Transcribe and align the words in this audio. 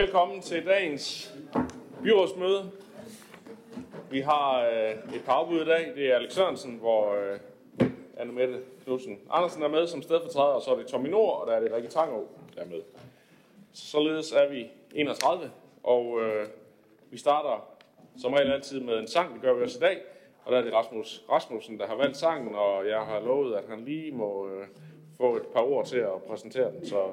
Velkommen 0.00 0.40
til 0.40 0.66
dagens 0.66 1.34
byrådsmøde. 2.02 2.70
Vi 4.10 4.20
har 4.20 4.70
øh, 4.70 4.90
et 4.90 5.22
par 5.26 5.32
afbud 5.32 5.60
i 5.60 5.64
dag. 5.64 5.92
Det 5.96 6.10
er 6.10 6.14
Alex 6.14 6.32
Sørensen, 6.32 6.76
hvor 6.76 7.14
øh, 7.14 7.38
Anne 8.16 8.32
Mette 8.32 8.60
Knudsen 8.84 9.18
Andersen 9.30 9.62
er 9.62 9.68
med 9.68 9.86
som 9.86 10.02
stedfortræder, 10.02 10.54
og 10.54 10.62
så 10.62 10.70
er 10.70 10.76
det 10.76 10.86
Tommy 10.86 11.08
Nord, 11.08 11.40
og 11.40 11.46
der 11.46 11.52
er 11.52 11.60
det 11.60 11.72
Rikke 11.72 11.88
Tangå, 11.88 12.28
der 12.54 12.62
er 12.62 12.66
med. 12.66 12.80
Således 13.72 14.32
er 14.32 14.48
vi 14.48 14.66
31, 14.94 15.50
og 15.82 16.20
øh, 16.22 16.46
vi 17.10 17.18
starter 17.18 17.68
som 18.16 18.32
regel 18.32 18.52
altid 18.52 18.80
med 18.80 18.98
en 18.98 19.08
sang, 19.08 19.34
det 19.34 19.42
gør 19.42 19.54
vi 19.54 19.62
også 19.62 19.78
i 19.78 19.80
dag. 19.80 19.98
Og 20.44 20.52
der 20.52 20.58
er 20.58 20.62
det 20.62 20.74
Rasmus 20.74 21.24
Rasmussen, 21.30 21.78
der 21.78 21.86
har 21.86 21.96
valgt 21.96 22.16
sangen, 22.16 22.54
og 22.54 22.88
jeg 22.88 23.00
har 23.00 23.20
lovet, 23.20 23.56
at 23.56 23.64
han 23.68 23.80
lige 23.80 24.12
må 24.12 24.48
øh, 24.48 24.66
få 25.16 25.36
et 25.36 25.46
par 25.46 25.62
ord 25.62 25.86
til 25.86 25.98
at 25.98 26.22
præsentere 26.28 26.72
den. 26.72 26.86
Så 26.86 27.04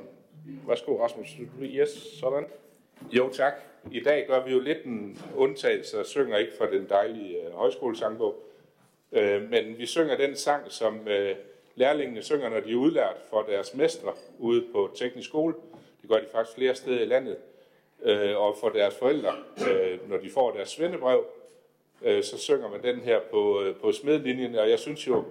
værsgo 0.68 1.04
Rasmus. 1.04 1.38
Yes, 1.62 1.90
sådan. 2.20 2.46
Jo 3.12 3.30
tak. 3.30 3.54
I 3.92 4.00
dag 4.00 4.28
gør 4.28 4.44
vi 4.44 4.52
jo 4.52 4.60
lidt 4.60 4.84
en 4.86 5.22
undtagelse 5.36 6.00
og 6.00 6.06
synger 6.06 6.38
ikke 6.38 6.52
fra 6.58 6.72
den 6.72 6.90
dejlige 6.90 7.46
øh, 7.46 7.54
højskolesangbog. 7.54 8.44
Øh, 9.12 9.50
men 9.50 9.78
vi 9.78 9.86
synger 9.86 10.18
den 10.18 10.36
sang, 10.36 10.72
som 10.72 11.08
øh, 11.08 11.36
lærlingene 11.76 12.24
synger, 12.24 12.50
når 12.50 12.60
de 12.60 12.72
er 12.72 12.76
udlært 12.76 13.16
for 13.30 13.42
deres 13.42 13.74
mestre 13.74 14.14
ude 14.40 14.66
på 14.72 14.92
teknisk 14.96 15.30
skole. 15.30 15.54
Det 16.02 16.10
gør 16.10 16.18
de 16.18 16.26
faktisk 16.32 16.56
flere 16.58 16.76
steder 16.76 17.02
i 17.02 17.06
landet. 17.06 17.38
Øh, 18.04 18.38
og 18.38 18.58
for 18.60 18.70
deres 18.70 18.96
forældre, 18.96 19.34
øh, 19.70 20.10
når 20.10 20.18
de 20.18 20.30
får 20.30 20.52
deres 20.52 20.70
svendebrev, 20.70 21.26
øh, 22.02 22.24
så 22.24 22.38
synger 22.38 22.70
man 22.70 22.84
den 22.84 23.00
her 23.00 23.20
på, 23.32 23.62
øh, 23.62 23.76
på 23.76 23.92
smedlinjen. 23.92 24.56
Og 24.56 24.70
jeg 24.70 24.80
synes 24.80 25.08
jo, 25.08 25.24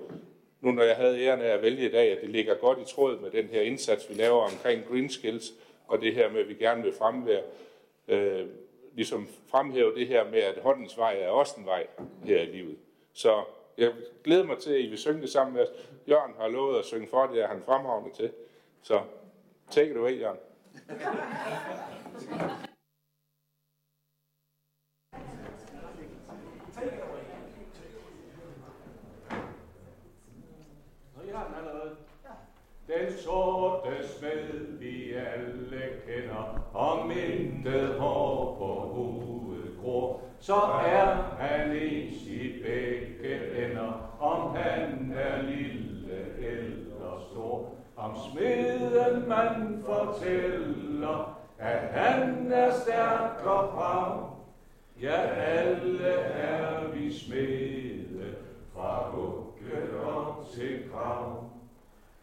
nu 0.60 0.71
når 0.71 0.83
jeg 0.83 0.96
havde 0.96 1.21
æren 1.21 1.41
af 1.41 1.48
at 1.48 1.62
vælge 1.62 1.88
i 1.88 1.93
dag, 1.93 2.12
at 2.12 2.21
det 2.21 2.30
ligger 2.30 2.55
godt 2.55 2.79
i 2.79 2.95
tråd 2.95 3.21
med 3.21 3.30
den 3.30 3.46
her 3.46 3.60
indsats, 3.60 4.09
vi 4.10 4.15
laver 4.15 4.43
omkring 4.43 4.85
Green 4.91 5.10
Skills, 5.10 5.52
og 5.88 6.01
det 6.01 6.15
her 6.15 6.30
med, 6.30 6.40
at 6.40 6.48
vi 6.48 6.54
gerne 6.54 6.82
vil 6.82 6.92
fremvære, 6.92 7.42
øh, 8.09 8.46
ligesom 8.95 9.29
fremhæve 9.51 9.95
det 9.95 10.06
her 10.06 10.30
med, 10.30 10.38
at 10.38 10.59
håndens 10.62 10.98
vej 10.98 11.16
er 11.20 11.29
også 11.29 11.60
en 11.60 11.66
vej 11.66 11.87
her 12.24 12.42
i 12.42 12.46
livet. 12.46 12.76
Så 13.12 13.45
jeg 13.79 13.92
glæder 14.24 14.45
mig 14.45 14.59
til, 14.59 14.73
at 14.73 14.80
I 14.80 14.88
vil 14.88 14.98
synge 14.98 15.20
det 15.23 15.30
sammen 15.30 15.54
med 15.54 15.62
os. 15.62 15.68
Jørgen 16.09 16.34
har 16.38 16.48
lovet 16.48 16.79
at 16.79 16.84
synge 16.84 17.09
for 17.09 17.26
det, 17.26 17.42
er 17.42 17.48
han 17.48 17.62
fremragende 17.62 18.16
til. 18.16 18.32
Så 18.82 19.01
take 19.70 19.90
it 19.90 19.96
away, 19.96 20.20
Jørgen. 20.20 20.38
Den 32.88 33.12
sorte 33.12 34.09
smed 34.09 34.79
vi 34.79 35.12
alle 35.12 35.66
kender, 36.17 36.71
om 36.75 37.11
intet 37.11 37.99
hår 37.99 38.57
på 38.59 38.67
hovedet 38.95 39.77
gror, 39.83 40.21
så 40.41 40.55
er 40.87 41.07
han 41.39 41.77
ens 41.77 42.23
i 42.27 42.63
begge 42.63 43.65
ender, 43.65 44.17
om 44.21 44.57
han 44.57 45.13
er 45.17 45.43
lille 45.43 46.37
eller 46.39 47.27
stor. 47.31 47.69
Om 47.97 48.17
smeden 48.31 49.29
man 49.29 49.85
fortæller, 49.87 51.39
at 51.59 51.79
han 51.79 52.53
er 52.53 52.73
stærk 52.73 53.47
og 53.47 53.69
brav. 53.69 54.31
Ja, 55.03 55.21
alle 55.21 56.09
er 56.09 56.89
vi 56.95 57.13
smede, 57.13 58.35
fra 58.75 59.11
hugge 59.11 60.01
og 60.07 60.47
til 60.55 60.91
grav. 60.93 61.45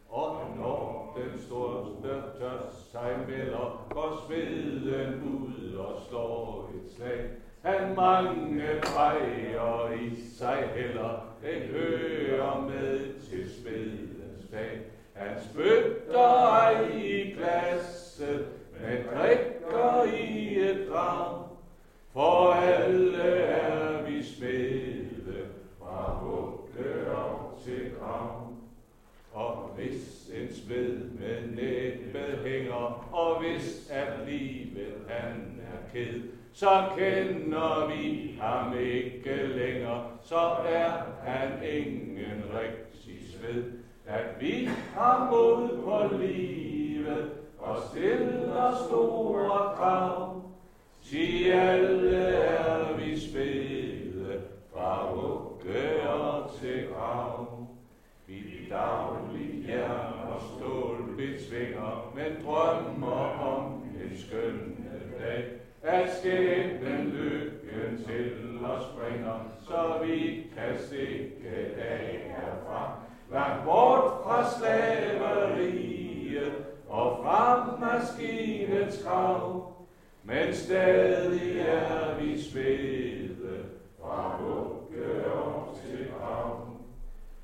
Og 0.08 0.36
når 0.56 1.04
den 1.16 1.40
storste 1.40 2.22
tørst 2.38 2.90
sig 2.90 3.16
melder, 3.28 3.86
går 3.90 4.24
sveden 4.26 5.22
ud 5.22 5.74
og 5.74 5.83
slår 6.08 6.70
et 6.74 6.96
slag. 6.96 7.30
Han 7.62 7.94
mange 7.96 8.62
fejrer 8.82 9.92
i 9.92 10.10
sig 10.38 10.68
heller, 10.74 11.36
den 11.42 11.62
hører 11.62 12.60
med 12.60 13.20
til 13.20 13.50
svedens 13.50 14.50
dag. 14.52 14.80
Han 15.14 15.36
spytter 15.50 16.48
ej 16.50 16.90
i 16.94 17.30
glasset, 17.30 18.46
men 18.72 19.04
drikker 19.06 20.04
i 20.04 20.58
et 20.58 20.86
drag. 20.92 21.44
For 22.12 22.52
alle 22.52 23.22
er 23.22 24.02
vi 24.02 24.22
smede, 24.22 25.46
fra 25.78 26.14
hugge 26.14 27.10
og 27.16 27.60
til 27.64 27.90
grav. 28.00 28.48
Og 29.32 29.70
hvis 29.76 30.30
en 30.34 30.54
smed 30.54 30.98
med 30.98 31.46
næbbet 31.50 32.38
hænger, 32.44 33.08
og 33.12 33.40
hvis 33.40 33.90
alligevel 33.90 34.94
han 35.08 35.53
ked, 35.92 36.22
så 36.52 36.84
kender 36.98 37.86
vi 37.86 38.34
ham 38.40 38.78
ikke 38.78 39.46
længere, 39.46 40.04
så 40.22 40.40
er 40.68 40.90
han 41.22 41.48
ingen 41.62 42.42
rigtig 42.54 43.32
sved. 43.32 43.64
At 44.06 44.24
vi 44.40 44.68
har 44.94 45.30
mod 45.30 45.68
på 45.84 46.16
livet, 46.16 47.30
og 47.58 47.76
stiller 47.90 48.84
store 48.86 49.74
krav, 49.76 50.42
sig 51.02 51.52
alle 51.52 52.18
er 52.18 52.96
vi 52.96 53.20
spede, 53.20 54.42
fra 54.72 55.12
vugge 55.14 56.08
og 56.08 56.50
til 56.60 56.88
grav. 56.88 57.66
Vi 58.26 58.68
daglig 58.70 59.68
jern 59.68 60.32
og 60.32 60.40
stål 60.40 61.16
betvinger, 61.16 62.12
men 62.14 62.46
drømmer 62.46 63.38
om 63.40 63.82
en 63.82 64.18
skønne 64.18 65.00
dag. 65.20 65.63
At 65.86 66.16
skæbnen 66.16 67.06
lykken 67.06 68.04
til 68.06 68.32
os 68.64 68.84
bringer, 68.98 69.40
så 69.60 69.98
vi 70.04 70.46
kan 70.56 70.78
stikke 70.78 71.50
af 71.78 72.34
herfra. 72.36 72.98
Langt 73.32 73.64
bort 73.64 74.12
fra 74.24 74.50
slaveriet 74.58 75.84
og 76.88 77.18
fra 77.22 77.66
maskinens 77.80 79.02
krav. 79.06 79.72
Men 80.22 80.54
stadig 80.54 81.58
er 81.58 82.18
vi 82.20 82.42
svede 82.42 83.64
fra 84.00 84.40
vugge 84.42 85.32
og 85.32 85.78
til 85.84 86.06
grav. 86.18 86.68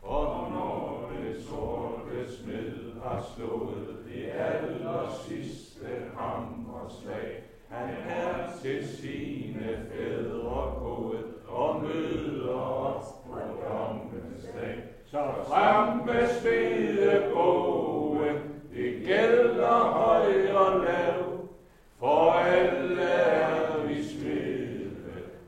Og 0.03 0.51
når 0.51 1.11
det 1.13 1.43
sorte 1.43 2.37
smed 2.37 3.01
har 3.05 3.25
slået 3.37 3.97
det 4.09 4.31
aller 4.33 5.25
sidste 5.29 5.87
hammerslag, 6.17 7.50
han 7.71 7.89
er 8.09 8.51
til 8.63 8.89
sine 8.89 9.87
fædre 9.91 10.75
gået 10.79 11.25
og 11.49 11.83
møder 11.83 12.55
os 12.55 13.07
på 13.27 13.39
dommens 13.69 14.45
dag. 14.55 14.77
Så 15.11 15.19
frem 15.49 16.07
med 16.07 16.29
svedebogen, 16.41 18.37
det 18.75 19.07
gælder 19.07 19.79
høj 19.79 20.53
og 20.53 20.81
lav, 20.81 21.49
for 21.99 22.31
alle 22.33 23.03
er 23.03 23.87
vi 23.87 24.05
smede, 24.05 24.91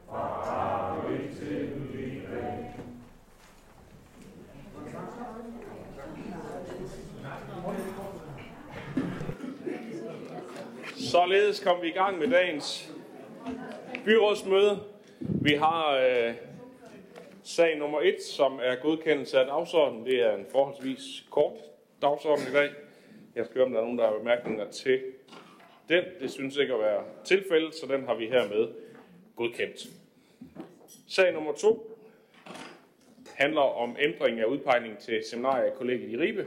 fra 0.09 0.25
arvig 0.47 1.31
til 1.37 1.71
vi 1.93 2.23
dag. 2.33 2.75
Således 11.13 11.61
kom 11.61 11.83
vi 11.83 11.89
i 11.89 11.91
gang 11.91 12.19
med 12.19 12.29
dagens 12.29 12.93
byrådsmøde. 14.05 14.81
Vi 15.21 15.53
har 15.53 15.97
øh, 15.97 16.35
sag 17.43 17.79
nummer 17.79 18.01
et, 18.01 18.23
som 18.23 18.61
er 18.63 18.75
godkendelse 18.75 19.39
af 19.39 19.47
dagsordenen. 19.47 20.07
Det 20.07 20.23
er 20.23 20.35
en 20.35 20.47
forholdsvis 20.51 21.25
kort 21.31 21.53
dagsorden 22.03 22.45
i 22.51 22.53
dag. 22.53 22.71
Jeg 23.35 23.45
skal 23.45 23.55
høre, 23.55 23.65
om 23.65 23.73
der 23.73 23.79
er 23.79 23.85
nogen, 23.85 23.99
der 23.99 24.07
har 24.07 24.19
bemærkninger 24.19 24.71
til 24.71 25.01
den. 25.89 26.05
Det 26.21 26.31
synes 26.31 26.57
ikke 26.57 26.75
at 26.75 26.81
være 26.81 27.05
tilfældet, 27.25 27.75
så 27.75 27.87
den 27.87 28.05
har 28.05 28.15
vi 28.15 28.27
hermed 28.27 28.69
godkendt. 29.37 29.87
Sag 31.09 31.33
nummer 31.33 31.53
to 31.53 31.99
handler 33.35 33.61
om 33.61 33.97
ændring 33.99 34.41
af 34.41 34.45
udpegning 34.45 34.99
til 34.99 35.23
seminariekollegiet 35.31 36.11
i 36.11 36.17
Ribe. 36.17 36.47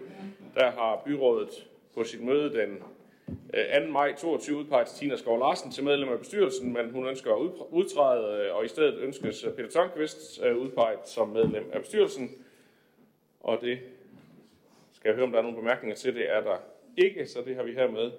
Der 0.56 0.72
har 0.72 1.02
byrådet 1.06 1.68
på 1.94 2.04
sit 2.04 2.22
møde 2.22 2.54
den 2.54 2.84
Øh, 3.28 3.86
2. 3.86 3.92
maj 3.92 4.16
22 4.16 4.58
udpeget 4.58 4.88
Tina 4.88 5.16
Skov 5.16 5.40
Larsen 5.40 5.72
til 5.72 5.84
medlem 5.84 6.10
af 6.10 6.20
bestyrelsen, 6.20 6.74
men 6.74 6.92
hun 6.92 7.08
ønsker 7.08 7.34
at 7.34 7.40
udtræde, 7.70 8.46
øh, 8.46 8.56
og 8.56 8.66
i 8.66 8.68
stedet 8.68 8.98
ønskes 8.98 9.44
øh, 9.44 9.54
Peter 9.54 9.70
Tørnqvist 9.70 10.40
udpeget 10.40 11.08
som 11.08 11.30
medlem 11.30 11.70
af 11.74 11.82
bestyrelsen. 11.82 12.46
Og 13.40 13.62
det 13.62 13.80
skal 14.94 15.10
jeg 15.10 15.16
høre, 15.16 15.26
om 15.26 15.32
der 15.32 15.40
er 15.40 15.44
nogle 15.44 15.58
bemærkninger 15.58 15.96
til. 15.96 16.16
Det 16.16 16.32
er 16.32 16.42
der 16.42 16.58
ikke, 16.98 17.28
så 17.28 17.42
det 17.42 17.56
har 17.56 17.64
vi 17.64 17.74
hermed 17.74 18.12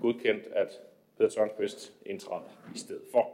godkendt, 0.00 0.46
at 0.52 0.80
Peter 1.18 1.30
Tørnqvist 1.30 1.92
indtræder 2.06 2.58
i 2.74 2.78
stedet 2.78 3.02
for. 3.12 3.30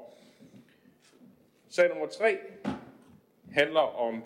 Sag 1.68 1.88
nummer 1.88 2.06
3 2.06 2.38
handler 3.52 3.80
om 3.80 4.24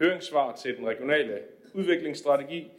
høringssvar 0.00 0.56
til 0.56 0.76
den 0.76 0.86
regionale 0.86 1.38
udviklingsstrategi 1.74 2.70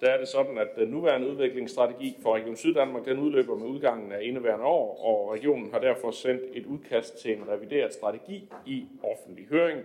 der 0.00 0.10
er 0.10 0.18
det 0.18 0.28
sådan, 0.28 0.58
at 0.58 0.68
den 0.76 0.88
nuværende 0.88 1.28
udviklingsstrategi 1.28 2.16
for 2.22 2.34
Region 2.34 2.56
Syddanmark, 2.56 3.04
den 3.04 3.18
udløber 3.18 3.56
med 3.56 3.66
udgangen 3.66 4.12
af 4.12 4.18
indeværende 4.22 4.64
år, 4.64 5.04
og 5.04 5.32
regionen 5.32 5.70
har 5.72 5.78
derfor 5.78 6.10
sendt 6.10 6.42
et 6.52 6.66
udkast 6.66 7.18
til 7.18 7.32
en 7.32 7.48
revideret 7.48 7.92
strategi 7.92 8.48
i 8.66 8.86
offentlig 9.02 9.46
høring. 9.50 9.80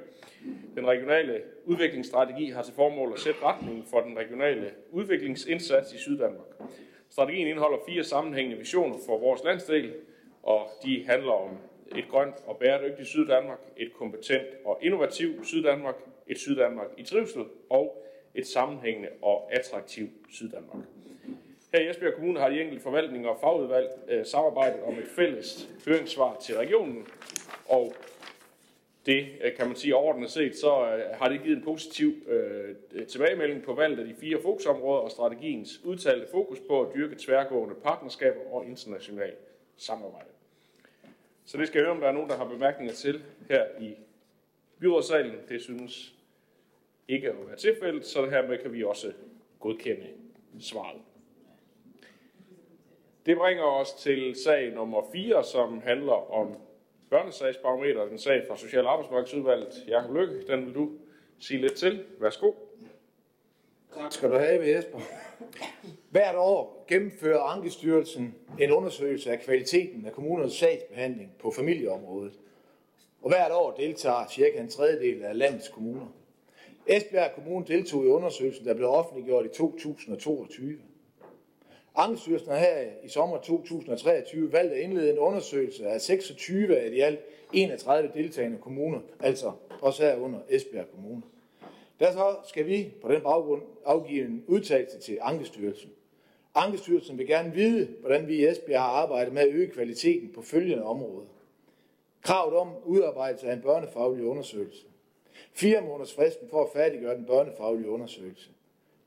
Den 0.75 0.87
regionale 0.87 1.41
udviklingsstrategi 1.65 2.49
har 2.49 2.63
til 2.63 2.73
formål 2.73 3.13
at 3.13 3.19
sætte 3.19 3.43
retningen 3.43 3.83
for 3.89 4.01
den 4.01 4.17
regionale 4.17 4.71
udviklingsindsats 4.91 5.93
i 5.93 5.97
Syddanmark. 5.97 6.69
Strategien 7.09 7.47
indeholder 7.47 7.77
fire 7.87 8.03
sammenhængende 8.03 8.57
visioner 8.57 8.95
for 9.05 9.17
vores 9.17 9.43
landsdel, 9.43 9.93
og 10.43 10.67
de 10.83 11.05
handler 11.07 11.31
om 11.31 11.49
et 11.97 12.05
grønt 12.09 12.35
og 12.45 12.57
bæredygtigt 12.57 13.07
Syddanmark, 13.07 13.59
et 13.77 13.93
kompetent 13.93 14.47
og 14.65 14.79
innovativt 14.81 15.47
Syddanmark, 15.47 15.95
et 16.27 16.39
Syddanmark 16.39 16.87
i 16.97 17.03
trivsel 17.03 17.43
og 17.69 18.05
et 18.35 18.47
sammenhængende 18.47 19.09
og 19.21 19.53
attraktivt 19.53 20.11
Syddanmark. 20.29 20.83
Her 21.73 21.79
i 21.79 21.89
Esbjerg 21.89 22.13
Kommune 22.13 22.39
har 22.39 22.49
de 22.49 22.61
enkelte 22.61 22.83
forvaltninger 22.83 23.29
og 23.29 23.37
fagudvalg 23.41 23.89
øh, 24.07 24.25
samarbejdet 24.25 24.83
om 24.83 24.93
et 24.93 25.07
fælles 25.15 25.69
høringssvar 25.85 26.37
til 26.41 26.57
regionen, 26.57 27.07
og 27.69 27.93
det 29.05 29.27
øh, 29.43 29.55
kan 29.57 29.67
man 29.67 29.75
sige 29.75 29.95
overordnet 29.95 30.29
set, 30.29 30.55
så 30.55 30.95
øh, 30.95 31.17
har 31.17 31.29
det 31.29 31.43
givet 31.43 31.57
en 31.57 31.63
positiv 31.63 32.13
øh, 32.27 33.05
tilbagemelding 33.07 33.63
på 33.63 33.73
valget 33.73 33.99
af 33.99 34.05
de 34.05 34.15
fire 34.15 34.41
fokusområder 34.41 35.01
og 35.01 35.11
strategiens 35.11 35.81
udtalte 35.83 36.27
fokus 36.31 36.59
på 36.67 36.81
at 36.81 36.93
dyrke 36.95 37.15
tværgående 37.19 37.75
partnerskaber 37.75 38.41
og 38.51 38.65
international 38.65 39.33
samarbejde. 39.77 40.29
Så 41.45 41.57
det 41.57 41.67
skal 41.67 41.79
jeg 41.79 41.85
høre, 41.85 41.95
om 41.95 42.01
der 42.01 42.07
er 42.07 42.11
nogen, 42.11 42.29
der 42.29 42.37
har 42.37 42.45
bemærkninger 42.45 42.93
til 42.93 43.23
her 43.49 43.65
i 43.79 43.95
byrådssalen. 44.79 45.35
Det 45.49 45.61
synes 45.61 46.13
ikke 47.11 47.29
at 47.29 47.35
være 47.47 47.57
tilfældet, 47.57 48.05
så 48.05 48.29
hermed 48.29 48.57
kan 48.57 48.73
vi 48.73 48.83
også 48.83 49.13
godkende 49.59 50.07
svaret. 50.59 51.01
Det 53.25 53.37
bringer 53.37 53.63
os 53.63 53.93
til 53.93 54.35
sag 54.35 54.73
nummer 54.73 55.01
4, 55.13 55.43
som 55.43 55.81
handler 55.81 56.31
om 56.33 56.55
børnesagsbarometer, 57.09 58.05
den 58.05 58.17
sag 58.17 58.43
fra 58.47 58.57
Social- 58.57 58.85
og 58.85 58.91
Arbejdsmarkedsudvalget. 58.91 59.83
Jakob 59.87 60.15
Lykke, 60.15 60.47
den 60.47 60.65
vil 60.65 60.75
du 60.75 60.91
sige 61.39 61.61
lidt 61.61 61.75
til. 61.75 62.05
Værsgo. 62.19 62.51
Tak 63.95 64.11
skal 64.11 64.29
du 64.29 64.37
have, 64.37 64.75
Jesper. 64.75 64.99
Hvert 66.09 66.35
år 66.35 66.85
gennemfører 66.87 67.39
Ankestyrelsen 67.39 68.35
en 68.59 68.71
undersøgelse 68.71 69.31
af 69.31 69.39
kvaliteten 69.39 70.05
af 70.05 70.11
kommunernes 70.11 70.53
sagsbehandling 70.53 71.31
på 71.39 71.51
familieområdet. 71.51 72.39
Og 73.21 73.29
hvert 73.29 73.51
år 73.51 73.71
deltager 73.71 74.27
cirka 74.27 74.59
en 74.59 74.69
tredjedel 74.69 75.23
af 75.23 75.37
landets 75.37 75.69
kommuner. 75.69 76.07
Esbjerg 76.87 77.31
Kommune 77.35 77.65
deltog 77.65 78.05
i 78.05 78.07
undersøgelsen, 78.07 78.65
der 78.65 78.73
blev 78.73 78.89
offentliggjort 78.89 79.45
i 79.45 79.49
2022. 79.49 80.77
Ankestyrelsen 81.95 82.49
har 82.51 82.57
her 82.57 82.89
i 83.03 83.09
sommer 83.09 83.37
2023 83.37 84.53
valgt 84.53 84.73
at 84.73 84.79
indlede 84.79 85.11
en 85.11 85.19
undersøgelse 85.19 85.87
af 85.87 86.01
26 86.01 86.77
af 86.77 86.91
de 86.91 87.03
alt 87.03 87.19
31 87.53 88.11
deltagende 88.13 88.57
kommuner, 88.57 88.99
altså 89.19 89.51
også 89.81 90.03
her 90.03 90.15
under 90.15 90.39
Esbjerg 90.49 90.91
Kommune. 90.91 91.21
Derfor 91.99 92.41
skal 92.47 92.65
vi 92.67 92.93
på 93.01 93.11
den 93.11 93.21
baggrund 93.21 93.61
afgive 93.85 94.25
en 94.25 94.43
udtalelse 94.47 94.99
til 94.99 95.17
Ankestyrelsen. 95.21 95.89
Ankestyrelsen 96.55 97.17
vil 97.17 97.27
gerne 97.27 97.53
vide, 97.53 97.87
hvordan 97.99 98.27
vi 98.27 98.35
i 98.35 98.47
Esbjerg 98.47 98.81
har 98.81 98.89
arbejdet 98.89 99.33
med 99.33 99.41
at 99.41 99.49
øge 99.49 99.67
kvaliteten 99.67 100.31
på 100.33 100.41
følgende 100.41 100.83
områder. 100.83 101.27
Kravet 102.21 102.55
om 102.55 102.69
udarbejdelse 102.85 103.47
af 103.47 103.53
en 103.53 103.61
børnefaglig 103.61 104.25
undersøgelse. 104.25 104.85
Fire 105.53 105.81
måneders 105.81 106.13
fristen 106.13 106.49
for 106.49 106.63
at 106.63 106.69
færdiggøre 106.73 107.15
den 107.15 107.25
børnefaglige 107.25 107.89
undersøgelse. 107.89 108.49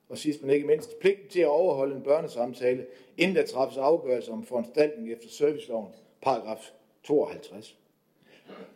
Og 0.08 0.18
sidst 0.18 0.42
men 0.42 0.50
ikke 0.50 0.66
mindst, 0.66 0.98
pligten 0.98 1.28
til 1.28 1.40
at 1.40 1.48
overholde 1.48 1.96
en 1.96 2.02
børnesamtale, 2.02 2.86
inden 3.16 3.36
der 3.36 3.46
træffes 3.46 3.78
afgørelse 3.78 4.32
om 4.32 4.44
foranstaltning 4.44 5.12
efter 5.12 5.28
serviceloven, 5.28 5.88
paragraf 6.22 6.70
52. 7.04 7.78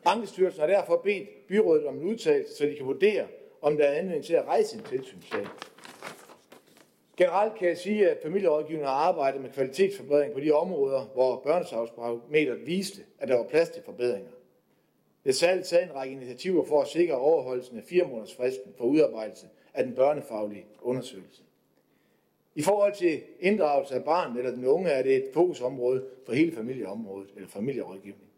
Ankestyrelsen 0.05 0.61
har 0.61 0.67
derfor 0.67 0.97
bedt 0.97 1.47
byrådet 1.49 1.87
om 1.87 1.97
en 1.97 2.03
udtalelse, 2.03 2.57
så 2.57 2.67
de 2.67 2.75
kan 2.77 2.87
vurdere, 2.87 3.27
om 3.63 3.77
der 3.77 3.85
er 3.85 3.99
anledning 3.99 4.25
til 4.25 4.35
at 4.35 4.45
rejse 4.45 4.77
en 4.77 4.83
tilsynssag. 4.83 5.47
Generelt 7.17 7.55
kan 7.55 7.69
jeg 7.69 7.79
sige, 7.79 8.11
at 8.11 8.19
familierådgivningen 8.23 8.89
har 8.89 8.95
arbejdet 8.95 9.41
med 9.41 9.51
kvalitetsforbedring 9.51 10.33
på 10.33 10.41
de 10.41 10.51
områder, 10.51 11.05
hvor 11.15 11.41
børnesagsbarometeret 11.45 12.67
viste, 12.67 13.03
at 13.19 13.29
der 13.29 13.37
var 13.37 13.45
plads 13.45 13.69
til 13.69 13.83
forbedringer. 13.83 14.31
Det 15.25 15.43
er 15.43 15.63
taget 15.63 15.83
en 15.83 15.95
række 15.95 16.15
initiativer 16.15 16.65
for 16.65 16.83
at 16.83 16.89
sikre 16.89 17.15
overholdelsen 17.15 17.79
af 17.79 17.85
fire 17.85 18.05
måneders 18.05 18.35
fristen 18.35 18.75
for 18.79 18.85
udarbejdelse 18.85 19.47
af 19.75 19.85
den 19.85 19.95
børnefaglige 19.95 20.67
undersøgelse. 20.83 21.43
I 22.55 22.63
forhold 22.63 22.95
til 22.95 23.21
inddragelse 23.41 23.95
af 23.95 24.05
barn 24.05 24.37
eller 24.37 24.51
den 24.51 24.65
unge 24.65 24.91
er 24.91 25.03
det 25.03 25.17
et 25.17 25.31
fokusområde 25.35 26.05
for 26.27 26.33
hele 26.33 26.53
familieområdet 26.53 27.31
eller 27.37 27.49
familierådgivning. 27.49 28.29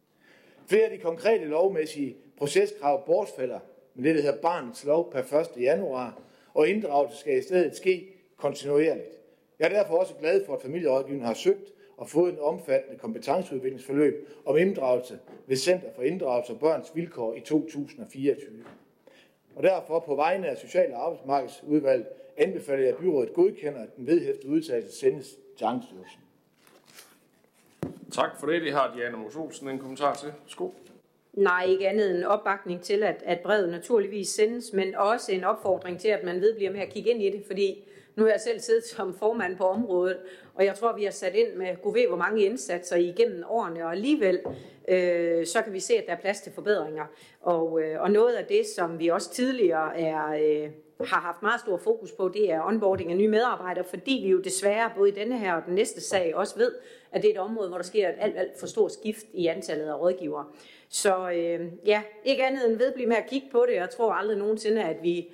Flere 0.66 0.84
af 0.84 0.90
de 0.90 0.98
konkrete 0.98 1.44
lovmæssige 1.44 2.16
proceskrav 2.36 3.06
bortfalder 3.06 3.60
med 3.94 4.04
det, 4.04 4.14
der 4.14 4.22
hedder 4.22 4.40
barnets 4.42 4.84
lov 4.84 5.12
per 5.12 5.40
1. 5.40 5.62
januar, 5.62 6.22
og 6.54 6.68
inddragelse 6.68 7.16
skal 7.16 7.38
i 7.38 7.42
stedet 7.42 7.76
ske 7.76 8.08
kontinuerligt. 8.36 9.20
Jeg 9.58 9.64
er 9.64 9.68
derfor 9.68 9.96
også 9.96 10.14
glad 10.20 10.44
for, 10.46 10.54
at 10.54 10.62
familierådgivningen 10.62 11.26
har 11.26 11.34
søgt 11.34 11.72
og 12.00 12.08
fået 12.08 12.32
en 12.32 12.38
omfattende 12.40 12.98
kompetenceudviklingsforløb 12.98 14.28
om 14.46 14.56
inddragelse 14.56 15.18
ved 15.46 15.56
Center 15.56 15.88
for 15.94 16.02
Inddragelse 16.02 16.52
og 16.52 16.60
Børns 16.60 16.90
Vilkår 16.94 17.34
i 17.34 17.40
2024. 17.40 18.64
Og 19.56 19.62
derfor 19.62 20.00
på 20.00 20.14
vegne 20.14 20.48
af 20.48 20.56
Social- 20.56 20.92
og 20.92 21.04
Arbejdsmarkedsudvalget 21.04 22.06
anbefaler 22.36 22.82
jeg, 22.82 22.88
at 22.88 22.96
byrådet 22.96 23.34
godkender, 23.34 23.82
at 23.82 23.96
den 23.96 24.06
vedhæftede 24.06 24.52
udtalelse 24.52 24.98
sendes 24.98 25.36
til 25.58 25.64
Angststyrelsen. 25.64 26.20
Tak 28.12 28.40
for 28.40 28.46
det. 28.46 28.62
Det 28.62 28.72
har 28.72 28.94
Diana 28.96 29.16
Mos 29.16 29.36
Olsen 29.36 29.68
en 29.68 29.78
kommentar 29.78 30.14
til. 30.14 30.32
Sko. 30.46 30.74
Nej, 31.32 31.64
ikke 31.64 31.88
andet 31.88 32.10
end 32.10 32.24
opbakning 32.24 32.82
til, 32.82 33.02
at, 33.02 33.22
at 33.26 33.40
brevet 33.40 33.68
naturligvis 33.68 34.28
sendes, 34.28 34.72
men 34.72 34.94
også 34.94 35.32
en 35.32 35.44
opfordring 35.44 36.00
til, 36.00 36.08
at 36.08 36.24
man 36.24 36.40
vedbliver 36.40 36.72
med 36.72 36.80
at 36.80 36.88
kigge 36.88 37.10
ind 37.10 37.22
i 37.22 37.30
det, 37.30 37.44
fordi 37.46 37.84
nu 38.16 38.24
har 38.24 38.30
jeg 38.30 38.40
selv 38.40 38.60
siddet 38.60 38.84
som 38.84 39.14
formand 39.14 39.56
på 39.56 39.64
området, 39.64 40.18
og 40.54 40.64
jeg 40.64 40.74
tror, 40.74 40.96
vi 40.96 41.04
har 41.04 41.10
sat 41.10 41.34
ind 41.34 41.54
med 41.54 41.82
gud 41.82 41.92
ved, 41.92 42.06
hvor 42.08 42.16
mange 42.16 42.42
indsatser 42.42 42.96
igennem 42.96 43.44
årene, 43.48 43.84
og 43.84 43.92
alligevel 43.92 44.40
øh, 44.88 45.46
så 45.46 45.62
kan 45.62 45.72
vi 45.72 45.80
se, 45.80 45.94
at 45.94 46.04
der 46.06 46.12
er 46.12 46.20
plads 46.20 46.40
til 46.40 46.52
forbedringer. 46.52 47.04
Og, 47.40 47.82
øh, 47.82 48.00
og 48.00 48.10
noget 48.10 48.34
af 48.34 48.44
det, 48.44 48.66
som 48.66 48.98
vi 48.98 49.08
også 49.08 49.30
tidligere 49.32 50.00
er, 50.00 50.26
øh, 50.26 50.70
har 51.06 51.20
haft 51.20 51.42
meget 51.42 51.60
stor 51.60 51.76
fokus 51.76 52.12
på, 52.12 52.28
det 52.28 52.52
er 52.52 52.66
onboarding 52.66 53.10
af 53.10 53.16
nye 53.16 53.28
medarbejdere, 53.28 53.84
fordi 53.84 54.20
vi 54.24 54.30
jo 54.30 54.40
desværre 54.40 54.90
både 54.96 55.08
i 55.08 55.12
denne 55.12 55.38
her 55.38 55.54
og 55.54 55.62
den 55.66 55.74
næste 55.74 56.00
sag 56.00 56.34
også 56.34 56.58
ved, 56.58 56.72
at 57.12 57.22
det 57.22 57.28
er 57.28 57.34
et 57.34 57.40
område, 57.40 57.68
hvor 57.68 57.78
der 57.78 57.84
sker 57.84 58.08
et 58.08 58.14
alt, 58.18 58.38
alt 58.38 58.60
for 58.60 58.66
stort 58.66 58.92
skift 58.92 59.26
i 59.32 59.46
antallet 59.46 59.84
af 59.84 60.00
rådgivere. 60.00 60.44
Så 60.88 61.30
øh, 61.30 61.72
ja, 61.86 62.02
ikke 62.24 62.44
andet 62.44 62.70
end 62.70 62.78
vedblive 62.78 63.08
med 63.08 63.16
at 63.16 63.26
kigge 63.26 63.48
på 63.52 63.64
det. 63.68 63.74
Jeg 63.74 63.90
tror 63.90 64.12
aldrig 64.12 64.38
nogensinde, 64.38 64.82
at 64.82 64.96
vi 65.02 65.32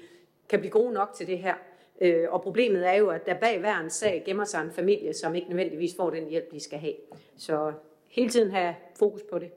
kan 0.49 0.59
blive 0.59 0.71
gode 0.71 0.93
nok 0.93 1.12
til 1.17 1.27
det 1.27 1.39
her. 1.39 1.55
Øh, 2.00 2.33
og 2.33 2.43
problemet 2.43 2.88
er 2.88 2.93
jo, 2.93 3.11
at 3.11 3.26
der 3.26 3.35
bag 3.35 3.61
hver 3.61 3.81
en 3.81 3.91
sag 3.91 4.23
gemmer 4.26 4.45
sig 4.45 4.62
en 4.62 4.73
familie, 4.73 5.12
som 5.15 5.35
ikke 5.35 5.49
nødvendigvis 5.49 5.97
får 5.97 6.11
den 6.11 6.29
hjælp, 6.29 6.53
de 6.53 6.61
skal 6.61 6.79
have. 6.79 6.95
Så 7.37 7.73
hele 8.09 8.29
tiden 8.29 8.50
have 8.50 8.75
fokus 8.99 9.23
på 9.31 9.38
det. 9.38 9.50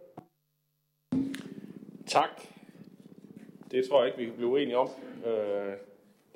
Tak. 2.08 2.42
Det 3.72 3.90
tror 3.90 4.00
jeg 4.04 4.08
ikke, 4.08 4.18
vi 4.20 4.26
kan 4.26 4.34
blive 4.34 4.50
uenige 4.50 4.78
om. 4.78 4.90
Øh, 5.26 5.32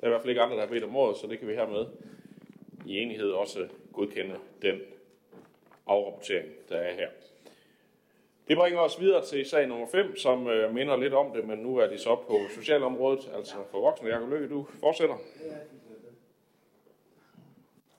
er 0.00 0.06
i 0.06 0.08
hvert 0.08 0.20
fald 0.20 0.30
ikke 0.30 0.42
andre, 0.42 0.56
der 0.56 0.62
har 0.62 0.68
bedt 0.68 0.84
om 0.84 0.96
ordet, 0.96 1.16
så 1.16 1.26
det 1.26 1.38
kan 1.38 1.48
vi 1.48 1.54
hermed 1.54 1.86
i 2.86 2.98
enighed 2.98 3.30
også 3.30 3.68
godkende 3.92 4.34
den 4.62 4.80
afrapportering, 5.86 6.48
der 6.68 6.76
er 6.76 6.94
her. 6.94 7.08
Det 8.48 8.56
bringer 8.56 8.80
os 8.80 9.00
videre 9.00 9.24
til 9.24 9.46
sag 9.46 9.66
nummer 9.66 9.86
5, 9.86 10.16
som 10.16 10.46
øh, 10.46 10.74
minder 10.74 10.96
lidt 10.96 11.14
om 11.14 11.32
det, 11.32 11.48
men 11.48 11.58
nu 11.58 11.76
er 11.76 11.86
det 11.86 12.00
så 12.00 12.16
på 12.16 12.38
socialområdet, 12.54 13.30
altså 13.36 13.54
for 13.70 13.80
voksne. 13.80 14.08
Jakob 14.08 14.28
Løkke, 14.28 14.48
du 14.48 14.66
fortsætter. 14.80 15.14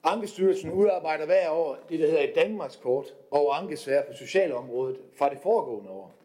Ankestyrelsen 0.08 0.72
udarbejder 0.72 1.26
hver 1.26 1.50
år 1.50 1.78
det, 1.90 2.00
der 2.00 2.08
hedder 2.08 2.24
et 2.24 2.36
Danmarkskort 2.36 3.16
over 3.32 3.54
ankesager 3.54 4.04
på 4.04 4.14
socialområdet 4.14 5.00
fra 5.16 5.30
det 5.30 5.38
foregående 5.44 5.90
år. 5.90 6.16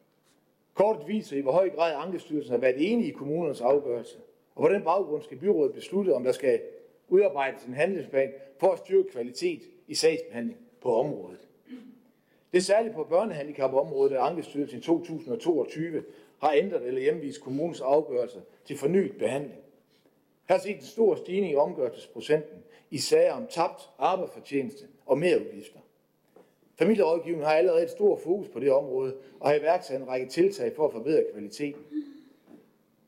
Kortet 0.74 1.08
viser 1.08 1.36
i 1.36 1.40
hvor 1.40 1.52
høj 1.52 1.70
grad 1.70 1.94
Ankestyrelsen 1.96 2.52
har 2.52 2.58
været 2.58 2.92
enige 2.92 3.08
i 3.08 3.12
kommunernes 3.12 3.60
afgørelse, 3.60 4.16
og 4.54 4.62
på 4.62 4.68
den 4.68 4.82
baggrund 4.82 5.22
skal 5.22 5.38
byrådet 5.38 5.74
beslutte, 5.74 6.14
om 6.14 6.24
der 6.24 6.32
skal 6.32 6.60
udarbejdes 7.08 7.64
en 7.64 7.74
handlingsplan 7.74 8.32
for 8.58 8.72
at 8.72 8.78
styrke 8.78 9.10
kvalitet 9.10 9.62
i 9.88 9.94
sagsbehandling 9.94 10.58
på 10.82 10.94
området. 10.94 11.48
Det 12.52 12.58
er 12.58 12.62
særligt 12.62 12.94
på 12.94 13.04
børnehandicapområdet, 13.04 14.12
at 14.12 14.20
Ankestyrelsen 14.20 14.78
i 14.78 14.82
2022 14.82 16.04
har 16.42 16.52
ændret 16.52 16.86
eller 16.86 17.00
hjemvist 17.00 17.40
kommunens 17.42 17.80
afgørelser 17.80 18.40
til 18.64 18.78
fornyet 18.78 19.18
behandling. 19.18 19.60
Her 20.48 20.58
ses 20.58 20.76
en 20.76 20.82
stor 20.82 21.14
stigning 21.14 21.52
i 21.52 21.56
omgørelsesprocenten 21.56 22.62
i 22.90 22.98
sager 22.98 23.32
om 23.32 23.46
tabt 23.46 23.90
arbejdsfortjeneste 23.98 24.84
og 25.06 25.18
merudgifter. 25.18 25.78
Familierådgivningen 26.78 27.46
har 27.46 27.54
allerede 27.54 27.82
et 27.82 27.90
stort 27.90 28.20
fokus 28.20 28.48
på 28.48 28.60
det 28.60 28.72
område 28.72 29.14
og 29.40 29.48
har 29.48 29.56
iværksat 29.56 30.00
en 30.00 30.08
række 30.08 30.26
tiltag 30.26 30.72
for 30.76 30.86
at 30.86 30.92
forbedre 30.92 31.24
kvaliteten. 31.32 31.82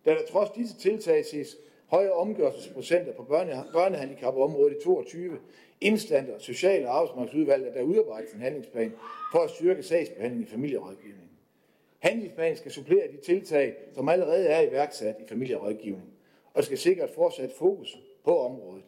Da 0.05 0.11
der 0.11 0.27
trods 0.31 0.51
disse 0.51 0.77
tiltag 0.77 1.25
ses 1.25 1.57
høje 1.87 2.12
omgørelsesprocenter 2.12 3.12
på 3.12 3.23
børne, 3.23 3.65
børnehandicapområdet 3.73 4.77
i 4.81 4.85
22, 4.85 5.39
indstander 5.81 6.39
Social- 6.39 6.87
og 6.87 6.97
Arbejdsmarkedsudvalget, 6.97 7.75
der 7.75 7.83
udarbejdes 7.83 8.33
en 8.33 8.41
handlingsplan 8.41 8.93
for 9.33 9.39
at 9.39 9.51
styrke 9.51 9.83
sagsbehandling 9.83 10.43
i 10.43 10.51
familierådgivningen. 10.51 11.31
Handlingsplanen 11.99 12.57
skal 12.57 12.71
supplere 12.71 13.12
de 13.12 13.17
tiltag, 13.17 13.75
som 13.95 14.09
allerede 14.09 14.47
er 14.47 14.61
iværksat 14.61 15.17
i 15.21 15.29
familierådgivning, 15.29 16.12
og 16.55 16.65
skal 16.65 16.79
sikre 16.79 17.05
et 17.05 17.11
fortsat 17.11 17.53
fokus 17.59 17.99
på 18.25 18.39
området. 18.39 18.85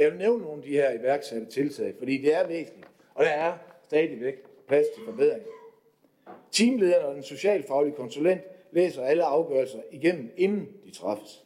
Jeg 0.00 0.10
vil 0.10 0.18
nævne 0.18 0.42
nogle 0.42 0.56
af 0.56 0.62
de 0.62 0.72
her 0.72 0.90
iværksatte 0.90 1.46
tiltag, 1.46 1.94
fordi 1.98 2.18
det 2.18 2.34
er 2.34 2.46
væsentligt, 2.46 2.88
og 3.14 3.24
der 3.24 3.30
er 3.30 3.52
stadigvæk 3.84 4.34
plads 4.68 4.86
til 4.94 5.04
forbedring. 5.04 5.42
Teamlederen 6.52 7.04
og 7.06 7.14
den 7.14 7.22
socialfaglige 7.22 7.94
konsulent 7.94 8.40
læser 8.70 9.02
alle 9.02 9.24
afgørelser 9.24 9.78
igennem, 9.90 10.30
inden 10.36 10.68
de 10.84 10.90
træffes. 10.90 11.44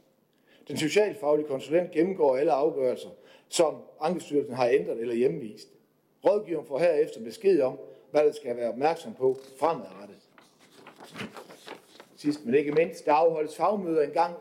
Den 0.68 0.76
socialfaglige 0.76 1.48
konsulent 1.48 1.90
gennemgår 1.90 2.36
alle 2.36 2.52
afgørelser, 2.52 3.08
som 3.48 3.76
Ankestyrelsen 4.00 4.54
har 4.54 4.68
ændret 4.68 5.00
eller 5.00 5.14
hjemvist. 5.14 5.68
Rådgiveren 6.24 6.66
får 6.66 6.78
herefter 6.78 7.20
besked 7.20 7.60
om, 7.60 7.78
hvad 8.10 8.24
der 8.24 8.32
skal 8.32 8.56
være 8.56 8.68
opmærksom 8.68 9.14
på 9.14 9.38
fremadrettet. 9.58 10.16
Sidst 12.16 12.44
men 12.44 12.54
ikke 12.54 12.72
mindst, 12.72 13.06
der 13.06 13.12
afholdes 13.12 13.56
fagmøder 13.56 14.02
en 14.02 14.10
gang, 14.10 14.34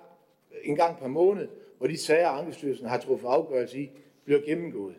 en 0.63 0.75
gang 0.75 0.97
per 0.97 1.07
måned, 1.07 1.47
hvor 1.83 1.87
de 1.87 1.97
sager, 1.97 2.27
Ankestyrelsen 2.27 2.87
har 2.87 2.97
truffet 2.97 3.27
afgørelse 3.27 3.79
i, 3.79 3.91
bliver 4.25 4.41
gennemgået. 4.41 4.95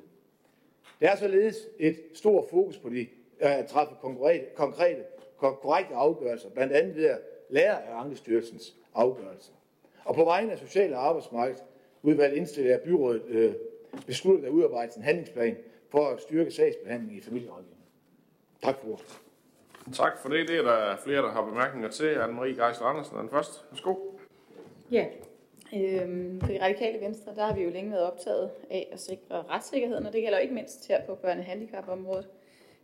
Der 1.01 1.11
er 1.11 1.17
således 1.17 1.57
et 1.79 1.97
stort 2.15 2.45
fokus 2.51 2.79
på 2.79 2.89
de 2.89 3.07
at 3.39 3.67
træffe 3.67 3.95
konkrete, 4.01 4.45
konkrete, 4.55 5.03
korrekte 5.39 5.95
afgørelser, 5.95 6.49
blandt 6.49 6.73
andet 6.73 6.97
ved 6.97 7.05
at 7.05 7.19
lære 7.49 7.83
af 7.83 8.01
Ankestyrelsens 8.01 8.75
afgørelser. 8.95 9.53
Og 10.05 10.15
på 10.15 10.25
vegne 10.25 10.53
af 10.53 10.59
Social- 10.59 10.95
og 10.95 11.09
Arbejdsmarkedsudvalget 11.09 12.37
indstiller 12.37 12.71
jeg 12.71 12.81
byrådet 12.81 13.23
øh, 13.29 13.55
besluttet 14.07 14.47
at 14.47 14.51
udarbejde 14.51 14.93
en 14.97 15.03
handlingsplan 15.03 15.57
for 15.91 16.09
at 16.09 16.21
styrke 16.21 16.51
sagsbehandling 16.51 17.19
i 17.19 17.21
familierådgivning. 17.21 17.85
Tak 18.63 18.77
for 18.81 18.93
ordet. 18.93 19.21
Tak 19.93 20.19
for 20.23 20.29
det. 20.29 20.49
Det 20.49 20.57
er 20.59 20.63
der 20.63 20.97
flere, 20.97 21.23
der 21.23 21.31
har 21.31 21.45
bemærkninger 21.45 21.91
til. 21.91 22.15
Anne-Marie 22.15 22.65
Geisler 22.65 22.87
Andersen 22.87 23.17
er 23.17 23.21
den 23.21 23.31
første. 23.31 23.65
Værsgo. 23.71 23.95
Ja, 24.91 25.07
øhm, 25.73 26.41
for 26.41 26.47
det 26.47 26.63
radikale 26.63 27.01
venstre, 27.01 27.35
der 27.35 27.47
har 27.47 27.55
vi 27.55 27.63
jo 27.63 27.71
længe 27.71 27.91
været 27.91 28.05
optaget 28.05 28.51
af 28.71 28.89
at 28.93 29.01
sikre 29.01 29.43
retssikkerheden, 29.43 30.07
og 30.07 30.13
det 30.13 30.23
gælder 30.23 30.39
ikke 30.39 30.55
mindst 30.55 30.89
her 30.89 31.07
på 31.07 31.15
børnehandicapområdet. 31.15 32.29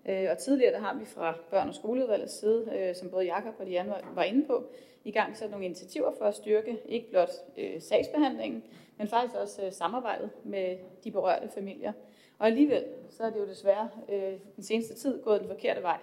Øh, 0.08 0.26
og 0.30 0.38
tidligere 0.38 0.72
der 0.72 0.80
har 0.80 0.98
vi 0.98 1.04
fra 1.04 1.34
børn- 1.50 1.68
og 1.68 1.74
skoleudvalgets 1.74 2.38
side, 2.40 2.72
øh, 2.76 2.94
som 2.94 3.10
både 3.10 3.24
Jakob 3.24 3.54
og 3.58 3.66
Diane 3.66 3.90
var, 3.90 4.12
var 4.14 4.22
inde 4.22 4.46
på, 4.46 4.64
i 5.04 5.10
gang 5.10 5.36
sat 5.36 5.50
nogle 5.50 5.66
initiativer 5.66 6.12
for 6.18 6.24
at 6.24 6.34
styrke 6.34 6.78
ikke 6.88 7.10
blot 7.10 7.30
øh, 7.58 7.80
sagsbehandlingen, 7.82 8.62
men 8.98 9.08
faktisk 9.08 9.34
også 9.34 9.66
øh, 9.66 9.72
samarbejdet 9.72 10.30
med 10.44 10.76
de 11.04 11.10
berørte 11.10 11.48
familier. 11.54 11.92
Og 12.38 12.46
alligevel, 12.46 12.84
så 13.10 13.24
er 13.24 13.30
det 13.30 13.40
jo 13.40 13.46
desværre 13.46 13.88
øh, 14.08 14.32
den 14.56 14.64
seneste 14.64 14.94
tid 14.94 15.22
gået 15.22 15.40
den 15.40 15.48
forkerte 15.48 15.82
vej 15.82 15.98